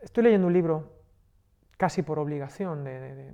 [0.00, 0.92] Estoy leyendo un libro
[1.76, 3.32] casi por obligación de,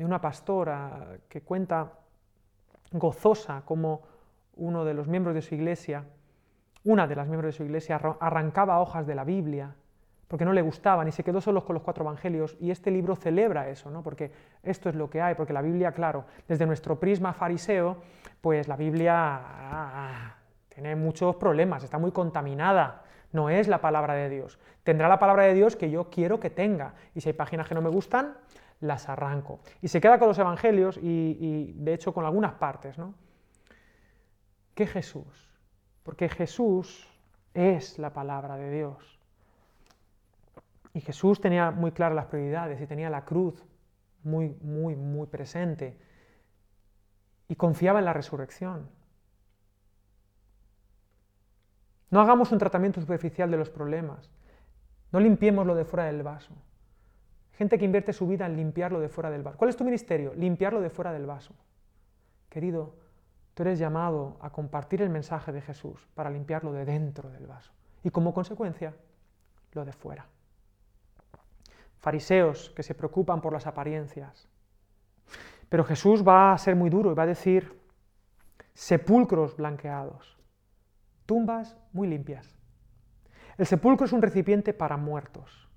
[0.00, 1.92] una pastora que cuenta
[2.90, 4.02] gozosa como
[4.56, 6.04] uno de los miembros de su iglesia,
[6.84, 9.74] una de las miembros de su iglesia, arrancaba hojas de la Biblia
[10.26, 13.14] porque no le gustaban y se quedó solo con los cuatro evangelios y este libro
[13.14, 14.02] celebra eso, ¿no?
[14.02, 14.32] porque
[14.64, 17.98] esto es lo que hay, porque la Biblia, claro, desde nuestro prisma fariseo,
[18.40, 20.34] pues la Biblia ah,
[20.68, 23.03] tiene muchos problemas, está muy contaminada,
[23.34, 24.60] no es la palabra de Dios.
[24.84, 26.94] Tendrá la palabra de Dios que yo quiero que tenga.
[27.16, 28.36] Y si hay páginas que no me gustan,
[28.80, 29.58] las arranco.
[29.82, 32.96] Y se queda con los evangelios y, de hecho con algunas partes.
[32.96, 33.12] ¿no?
[34.74, 35.50] ¿Qué Jesús?
[36.04, 37.08] Porque Jesús
[37.54, 39.18] es la palabra de Dios.
[40.92, 43.64] Y Jesús tenía muy claras las prioridades y tenía la cruz
[44.22, 45.98] muy, muy, muy presente.
[47.48, 48.88] Y confiaba en la resurrección.
[52.14, 54.30] No hagamos un tratamiento superficial de los problemas.
[55.10, 56.54] No limpiemos lo de fuera del vaso.
[57.54, 59.58] Gente que invierte su vida en limpiarlo de fuera del vaso.
[59.58, 60.32] ¿Cuál es tu ministerio?
[60.36, 61.56] Limpiarlo de fuera del vaso.
[62.48, 62.94] Querido,
[63.54, 67.72] tú eres llamado a compartir el mensaje de Jesús para limpiarlo de dentro del vaso.
[68.04, 68.94] Y como consecuencia,
[69.72, 70.24] lo de fuera.
[71.98, 74.48] Fariseos que se preocupan por las apariencias.
[75.68, 77.76] Pero Jesús va a ser muy duro y va a decir
[78.72, 80.38] sepulcros blanqueados,
[81.26, 82.56] tumbas muy limpias.
[83.56, 85.68] El sepulcro es un recipiente para muertos.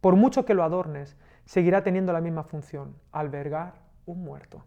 [0.00, 3.74] Por mucho que lo adornes, seguirá teniendo la misma función, albergar
[4.06, 4.64] un muerto.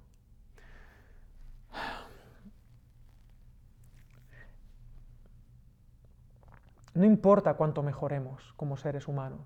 [6.93, 9.41] No importa cuánto mejoremos como seres humanos,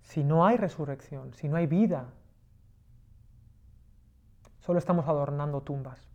[0.00, 2.06] si no hay resurrección, si no hay vida,
[4.60, 6.07] solo estamos adornando tumbas.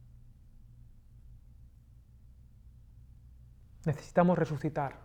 [3.86, 4.96] Necesitamos resucitar.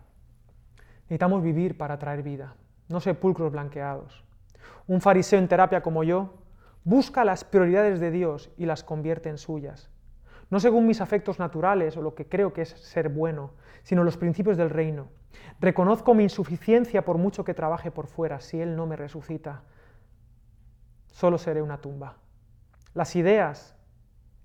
[1.03, 2.55] Necesitamos vivir para traer vida,
[2.87, 4.23] no sepulcros blanqueados.
[4.87, 6.35] Un fariseo en terapia como yo
[6.83, 9.89] busca las prioridades de Dios y las convierte en suyas.
[10.49, 13.51] No según mis afectos naturales o lo que creo que es ser bueno,
[13.83, 15.07] sino los principios del reino.
[15.59, 18.39] Reconozco mi insuficiencia por mucho que trabaje por fuera.
[18.39, 19.63] Si Él no me resucita,
[21.11, 22.17] solo seré una tumba.
[22.93, 23.75] Las ideas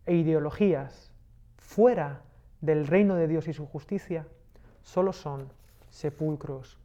[0.07, 1.13] e ideologías
[1.57, 2.23] fuera
[2.65, 4.27] del reino de Dios y su justicia
[4.83, 5.53] solo son
[5.91, 6.79] sepulcros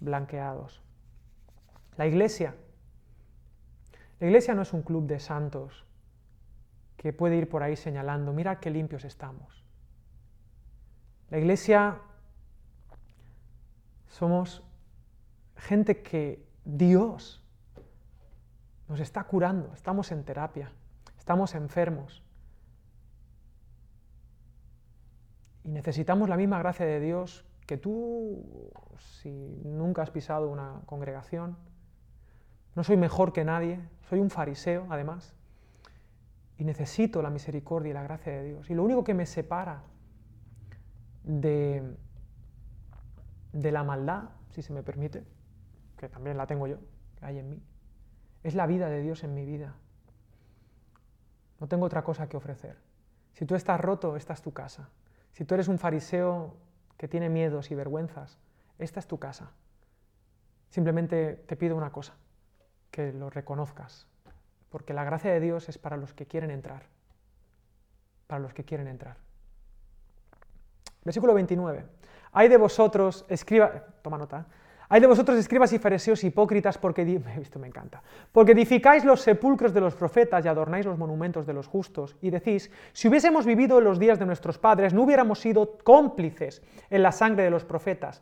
[0.00, 0.82] blanqueados.
[1.96, 2.54] La iglesia.
[4.20, 5.84] La iglesia no es un club de santos
[6.96, 9.62] que puede ir por ahí señalando, mira qué limpios estamos.
[11.28, 12.00] La iglesia
[14.08, 14.62] somos
[15.56, 17.44] gente que Dios
[18.88, 20.72] nos está curando, estamos en terapia,
[21.18, 22.22] estamos enfermos.
[25.64, 29.30] Y necesitamos la misma gracia de Dios que tú, si
[29.64, 31.56] nunca has pisado una congregación.
[32.74, 35.34] No soy mejor que nadie, soy un fariseo además.
[36.58, 38.70] Y necesito la misericordia y la gracia de Dios.
[38.70, 39.82] Y lo único que me separa
[41.24, 41.96] de,
[43.52, 45.24] de la maldad, si se me permite,
[45.96, 46.78] que también la tengo yo,
[47.18, 47.62] que hay en mí,
[48.42, 49.76] es la vida de Dios en mi vida.
[51.60, 52.76] No tengo otra cosa que ofrecer.
[53.34, 54.88] Si tú estás roto, esta es tu casa.
[55.32, 56.54] Si tú eres un fariseo
[56.96, 58.38] que tiene miedos y vergüenzas,
[58.78, 59.50] esta es tu casa.
[60.68, 62.14] Simplemente te pido una cosa,
[62.90, 64.06] que lo reconozcas,
[64.70, 66.84] porque la gracia de Dios es para los que quieren entrar,
[68.26, 69.16] para los que quieren entrar.
[71.04, 71.86] Versículo 29.
[72.32, 74.46] Hay de vosotros, escriba, toma nota,
[74.92, 77.00] hay de vosotros escribas y fariseos hipócritas porque,
[77.40, 81.54] esto me encanta, porque edificáis los sepulcros de los profetas y adornáis los monumentos de
[81.54, 85.40] los justos y decís, si hubiésemos vivido en los días de nuestros padres, no hubiéramos
[85.40, 88.20] sido cómplices en la sangre de los profetas.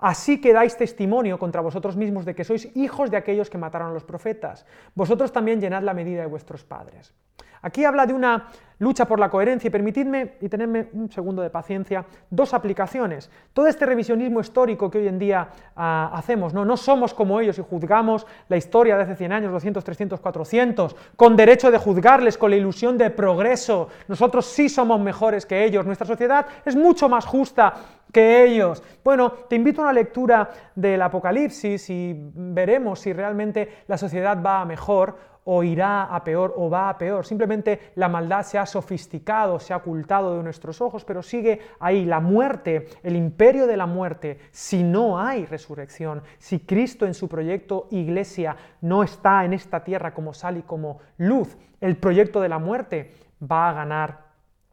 [0.00, 3.90] Así que dais testimonio contra vosotros mismos de que sois hijos de aquellos que mataron
[3.90, 4.66] a los profetas.
[4.96, 7.14] Vosotros también llenad la medida de vuestros padres.
[7.62, 8.48] Aquí habla de una
[8.78, 13.30] lucha por la coherencia y permitidme, y tenedme un segundo de paciencia, dos aplicaciones.
[13.52, 16.64] Todo este revisionismo histórico que hoy en día ah, hacemos, ¿no?
[16.64, 20.96] no somos como ellos y juzgamos la historia de hace 100 años, 200, 300, 400,
[21.16, 23.88] con derecho de juzgarles, con la ilusión de progreso.
[24.06, 27.74] Nosotros sí somos mejores que ellos, nuestra sociedad es mucho más justa
[28.12, 28.82] que ellos.
[29.04, 34.62] Bueno, te invito a una lectura del Apocalipsis y veremos si realmente la sociedad va
[34.62, 37.24] a mejor o irá a peor o va a peor.
[37.24, 42.04] Simplemente la maldad se ha sofisticado, se ha ocultado de nuestros ojos, pero sigue ahí
[42.04, 47.28] la muerte, el imperio de la muerte, si no hay resurrección, si Cristo en su
[47.28, 52.50] proyecto iglesia no está en esta tierra como sal y como luz, el proyecto de
[52.50, 54.28] la muerte va a ganar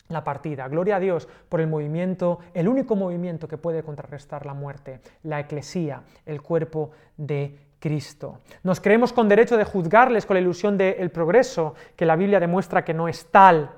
[0.10, 0.68] la partida.
[0.68, 5.40] Gloria a Dios por el movimiento, el único movimiento que puede contrarrestar la muerte, la
[5.40, 8.40] eclesía, el cuerpo de Cristo.
[8.64, 12.84] Nos creemos con derecho de juzgarles con la ilusión del progreso, que la Biblia demuestra
[12.84, 13.70] que no es tal.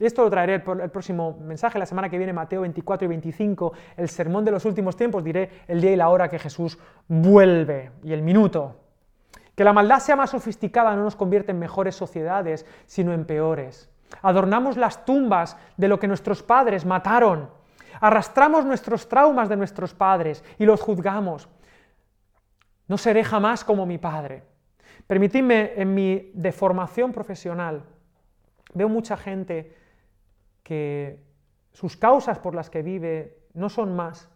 [0.00, 3.72] Esto lo traeré el, el próximo mensaje, la semana que viene, Mateo 24 y 25,
[3.98, 7.92] el sermón de los últimos tiempos, diré el día y la hora que Jesús vuelve
[8.02, 8.74] y el minuto.
[9.54, 13.88] Que la maldad sea más sofisticada no nos convierte en mejores sociedades, sino en peores.
[14.22, 17.48] Adornamos las tumbas de lo que nuestros padres mataron.
[18.00, 21.48] Arrastramos nuestros traumas de nuestros padres y los juzgamos.
[22.92, 24.42] No seré jamás como mi padre.
[25.06, 27.84] Permitidme, en mi deformación profesional,
[28.74, 29.74] veo mucha gente
[30.62, 31.18] que
[31.72, 34.28] sus causas por las que vive no son más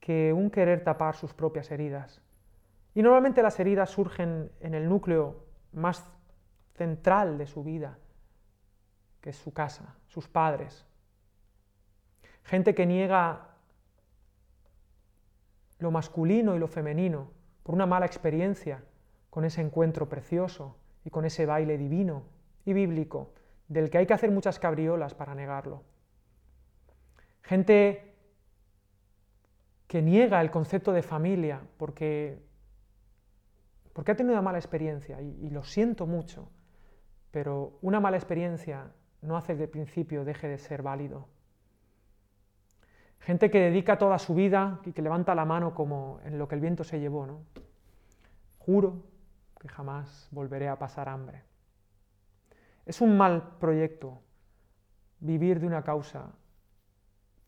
[0.00, 2.20] que un querer tapar sus propias heridas.
[2.96, 6.04] Y normalmente las heridas surgen en el núcleo más
[6.74, 7.96] central de su vida,
[9.20, 10.84] que es su casa, sus padres.
[12.42, 13.49] Gente que niega
[15.80, 17.30] lo masculino y lo femenino
[17.62, 18.84] por una mala experiencia
[19.30, 22.24] con ese encuentro precioso y con ese baile divino
[22.64, 23.32] y bíblico
[23.68, 25.82] del que hay que hacer muchas cabriolas para negarlo.
[27.42, 28.14] Gente
[29.86, 32.42] que niega el concepto de familia porque,
[33.92, 36.50] porque ha tenido una mala experiencia y, y lo siento mucho,
[37.30, 41.28] pero una mala experiencia no hace que el principio deje de ser válido.
[43.20, 46.54] Gente que dedica toda su vida y que levanta la mano como en lo que
[46.54, 47.42] el viento se llevó, ¿no?
[48.58, 49.04] Juro
[49.60, 51.44] que jamás volveré a pasar hambre.
[52.86, 54.22] Es un mal proyecto
[55.20, 56.32] vivir de una causa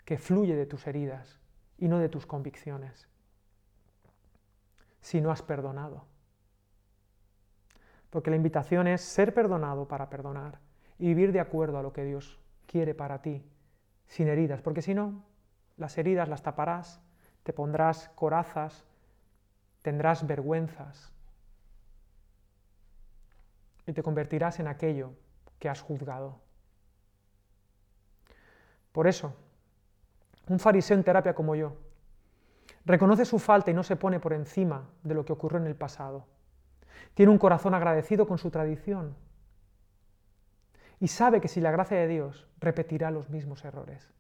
[0.04, 1.40] que fluye de tus heridas
[1.78, 3.08] y no de tus convicciones,
[5.00, 6.04] si no has perdonado.
[8.10, 10.60] Porque la invitación es ser perdonado para perdonar
[10.98, 13.42] y vivir de acuerdo a lo que Dios quiere para ti,
[14.06, 15.24] sin heridas, porque si no,
[15.76, 17.00] las heridas las taparás,
[17.42, 18.84] te pondrás corazas,
[19.82, 21.12] tendrás vergüenzas
[23.86, 25.12] y te convertirás en aquello
[25.58, 26.40] que has juzgado.
[28.92, 29.34] Por eso,
[30.48, 31.76] un fariseo en terapia como yo
[32.84, 35.76] reconoce su falta y no se pone por encima de lo que ocurrió en el
[35.76, 36.26] pasado.
[37.14, 39.16] Tiene un corazón agradecido con su tradición
[41.00, 44.12] y sabe que si la gracia de Dios repetirá los mismos errores.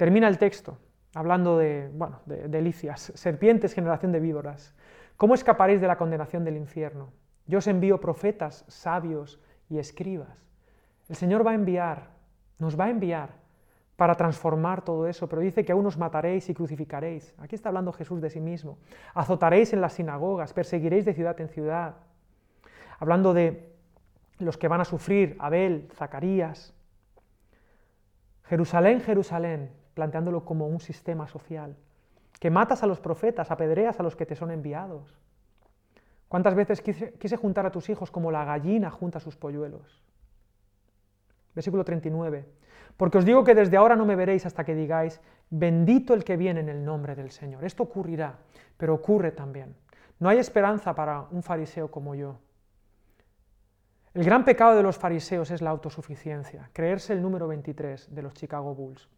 [0.00, 0.78] Termina el texto
[1.14, 4.74] hablando de, bueno, de delicias, serpientes, generación de víboras.
[5.18, 7.12] ¿Cómo escaparéis de la condenación del infierno?
[7.44, 9.38] Yo os envío profetas, sabios
[9.68, 10.48] y escribas.
[11.10, 12.12] El Señor va a enviar,
[12.58, 13.28] nos va a enviar
[13.96, 17.34] para transformar todo eso, pero dice que aún os mataréis y crucificaréis.
[17.36, 18.78] Aquí está hablando Jesús de sí mismo.
[19.12, 21.96] Azotaréis en las sinagogas, perseguiréis de ciudad en ciudad.
[22.98, 23.76] Hablando de
[24.38, 26.72] los que van a sufrir, Abel, Zacarías.
[28.44, 31.76] Jerusalén, Jerusalén, planteándolo como un sistema social,
[32.38, 35.20] que matas a los profetas, apedreas a los que te son enviados.
[36.26, 40.02] ¿Cuántas veces quise, juntar a tus hijos como la gallina junta a sus polluelos?
[41.54, 42.46] Versículo 39.
[42.96, 45.20] Porque os digo que desde ahora no me veréis hasta que digáis,
[45.50, 47.62] bendito el que viene en el nombre del Señor.
[47.66, 48.38] Esto ocurrirá,
[48.78, 49.76] pero ocurre también.
[50.18, 52.38] No hay esperanza para un fariseo como yo.
[54.14, 58.32] El gran pecado de los fariseos es la autosuficiencia, creerse el número 23 de los
[58.32, 59.10] Chicago Bulls.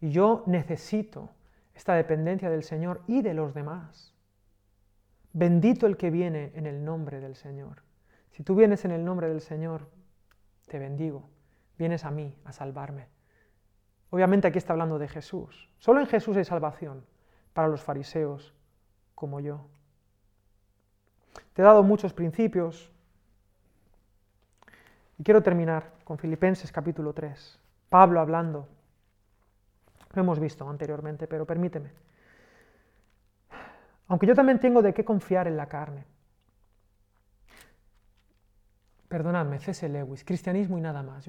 [0.00, 1.30] Y yo necesito
[1.74, 4.14] esta dependencia del Señor y de los demás.
[5.32, 7.82] Bendito el que viene en el nombre del Señor.
[8.30, 9.88] Si tú vienes en el nombre del Señor,
[10.66, 11.28] te bendigo.
[11.78, 13.08] Vienes a mí a salvarme.
[14.10, 15.68] Obviamente aquí está hablando de Jesús.
[15.78, 17.04] Solo en Jesús hay salvación
[17.52, 18.54] para los fariseos
[19.14, 19.66] como yo.
[21.52, 22.90] Te he dado muchos principios
[25.18, 27.58] y quiero terminar con Filipenses capítulo 3.
[27.88, 28.68] Pablo hablando
[30.14, 31.90] lo hemos visto anteriormente, pero permíteme.
[34.08, 36.06] Aunque yo también tengo de qué confiar en la carne.
[39.08, 39.88] Perdonadme, C.S.
[39.88, 41.28] Lewis, cristianismo y nada más.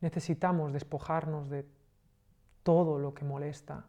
[0.00, 1.66] necesitamos despojarnos de
[2.62, 3.86] todo lo que molesta,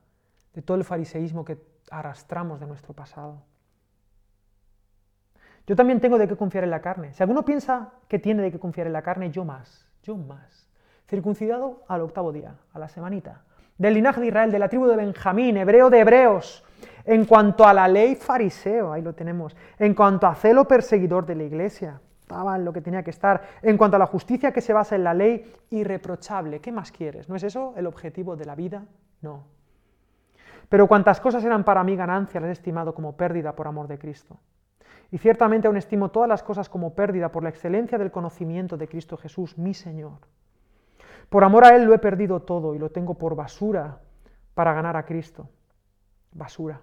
[0.54, 1.58] de todo el fariseísmo que
[1.90, 3.44] arrastramos de nuestro pasado.
[5.66, 7.14] Yo también tengo de qué confiar en la carne.
[7.14, 10.68] Si alguno piensa que tiene de qué confiar en la carne, yo más, yo más.
[11.08, 13.44] Circuncidado al octavo día, a la semanita,
[13.84, 16.64] del linaje de Israel, de la tribu de Benjamín, hebreo de hebreos.
[17.04, 19.58] En cuanto a la ley fariseo, ahí lo tenemos.
[19.78, 23.42] En cuanto a celo perseguidor de la iglesia, estaba en lo que tenía que estar.
[23.62, 26.62] En cuanto a la justicia que se basa en la ley, irreprochable.
[26.62, 27.28] ¿Qué más quieres?
[27.28, 28.86] ¿No es eso el objetivo de la vida?
[29.22, 29.44] No.
[30.70, 34.00] Pero cuantas cosas eran para mí ganancia, las he estimado como pérdida por amor de
[34.00, 34.38] Cristo.
[35.12, 38.88] Y ciertamente aún estimo todas las cosas como pérdida por la excelencia del conocimiento de
[38.88, 40.20] Cristo Jesús, mi Señor
[41.30, 44.00] por amor a Él lo he perdido todo y lo tengo por basura
[44.54, 45.50] para ganar a Cristo.
[46.32, 46.82] Basura.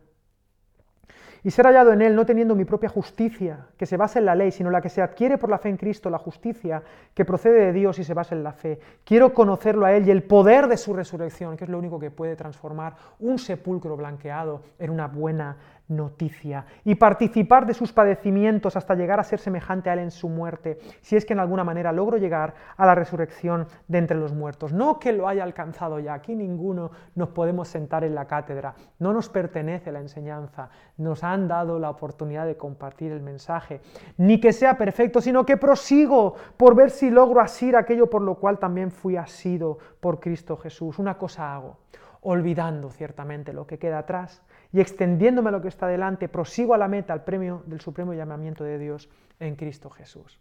[1.43, 4.34] Y ser hallado en Él no teniendo mi propia justicia, que se basa en la
[4.34, 6.82] ley, sino la que se adquiere por la fe en Cristo, la justicia
[7.14, 8.78] que procede de Dios y se basa en la fe.
[9.05, 12.11] Quiero conocerlo a Él y el poder de su resurrección, que es lo único que
[12.11, 15.57] puede transformar un sepulcro blanqueado en una buena
[15.91, 20.28] noticia y participar de sus padecimientos hasta llegar a ser semejante a Él en su
[20.28, 24.32] muerte, si es que en alguna manera logro llegar a la resurrección de entre los
[24.32, 24.72] muertos.
[24.72, 29.12] No que lo haya alcanzado ya, aquí ninguno nos podemos sentar en la cátedra, no
[29.12, 33.80] nos pertenece la enseñanza, nos han dado la oportunidad de compartir el mensaje,
[34.16, 38.36] ni que sea perfecto, sino que prosigo por ver si logro asir aquello por lo
[38.36, 40.99] cual también fui asido por Cristo Jesús.
[40.99, 41.78] Una cosa hago,
[42.22, 46.78] olvidando ciertamente lo que queda atrás y extendiéndome a lo que está delante, prosigo a
[46.78, 50.40] la meta, al premio del supremo llamamiento de Dios en Cristo Jesús.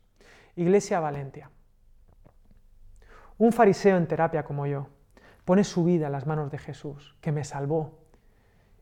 [0.55, 1.49] Iglesia Valentia.
[3.38, 4.88] Un fariseo en terapia como yo
[5.45, 7.99] pone su vida en las manos de Jesús, que me salvó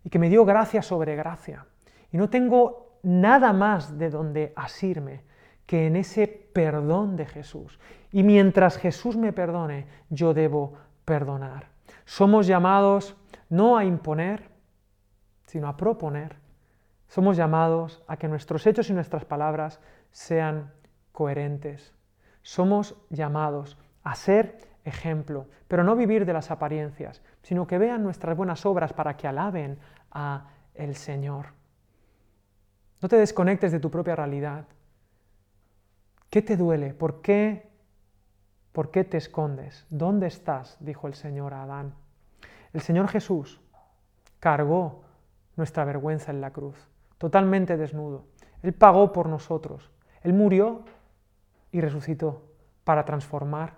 [0.03, 1.65] y que me dio gracia sobre gracia.
[2.11, 5.21] Y no tengo nada más de donde asirme
[5.65, 7.79] que en ese perdón de Jesús.
[8.11, 10.73] Y mientras Jesús me perdone, yo debo
[11.05, 11.69] perdonar.
[12.05, 13.15] Somos llamados
[13.49, 14.49] no a imponer,
[15.47, 16.35] sino a proponer.
[17.07, 19.79] Somos llamados a que nuestros hechos y nuestras palabras
[20.11, 20.71] sean
[21.11, 21.93] coherentes.
[22.41, 28.37] Somos llamados a ser ejemplo, pero no vivir de las apariencias, sino que vean nuestras
[28.37, 29.79] buenas obras para que alaben
[30.11, 31.47] a el Señor.
[33.01, 34.65] No te desconectes de tu propia realidad.
[36.29, 36.93] ¿Qué te duele?
[36.93, 37.69] ¿Por qué?
[38.71, 39.85] ¿Por qué te escondes?
[39.89, 40.77] ¿Dónde estás?
[40.79, 41.93] dijo el Señor a Adán.
[42.73, 43.61] El Señor Jesús
[44.39, 45.06] cargó
[45.57, 46.77] nuestra vergüenza en la cruz,
[47.17, 48.25] totalmente desnudo.
[48.61, 49.91] Él pagó por nosotros.
[50.21, 50.83] Él murió
[51.71, 52.43] y resucitó
[52.83, 53.73] para transformar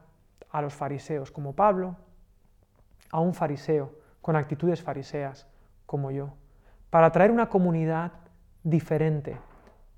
[0.51, 1.95] a los fariseos como Pablo,
[3.11, 5.47] a un fariseo con actitudes fariseas
[5.85, 6.33] como yo,
[6.89, 8.11] para traer una comunidad
[8.63, 9.37] diferente,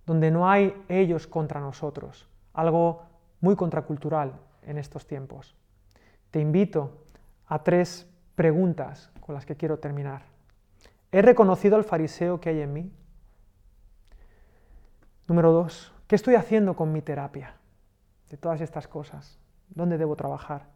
[0.05, 3.03] donde no hay ellos contra nosotros, algo
[3.39, 5.55] muy contracultural en estos tiempos.
[6.29, 7.05] Te invito
[7.47, 10.23] a tres preguntas con las que quiero terminar.
[11.12, 12.91] ¿He reconocido al fariseo que hay en mí?
[15.28, 17.55] Número dos, ¿qué estoy haciendo con mi terapia
[18.30, 19.39] de todas estas cosas?
[19.70, 20.68] ¿Dónde debo trabajar?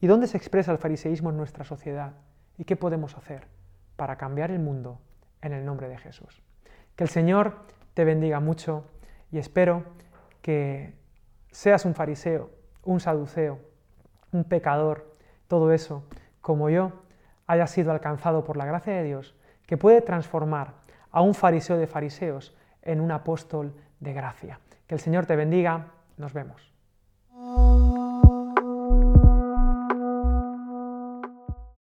[0.00, 2.14] ¿Y dónde se expresa el fariseísmo en nuestra sociedad?
[2.58, 3.46] ¿Y qué podemos hacer
[3.96, 5.00] para cambiar el mundo
[5.40, 6.42] en el nombre de Jesús?
[6.96, 8.84] Que el Señor te bendiga mucho
[9.30, 9.84] y espero
[10.40, 10.96] que
[11.52, 12.50] seas un fariseo,
[12.82, 13.60] un saduceo,
[14.32, 15.14] un pecador,
[15.46, 16.04] todo eso,
[16.40, 16.92] como yo,
[17.46, 19.34] haya sido alcanzado por la gracia de Dios,
[19.66, 20.74] que puede transformar
[21.10, 24.58] a un fariseo de fariseos en un apóstol de gracia.
[24.86, 25.86] Que el Señor te bendiga,
[26.16, 26.71] nos vemos.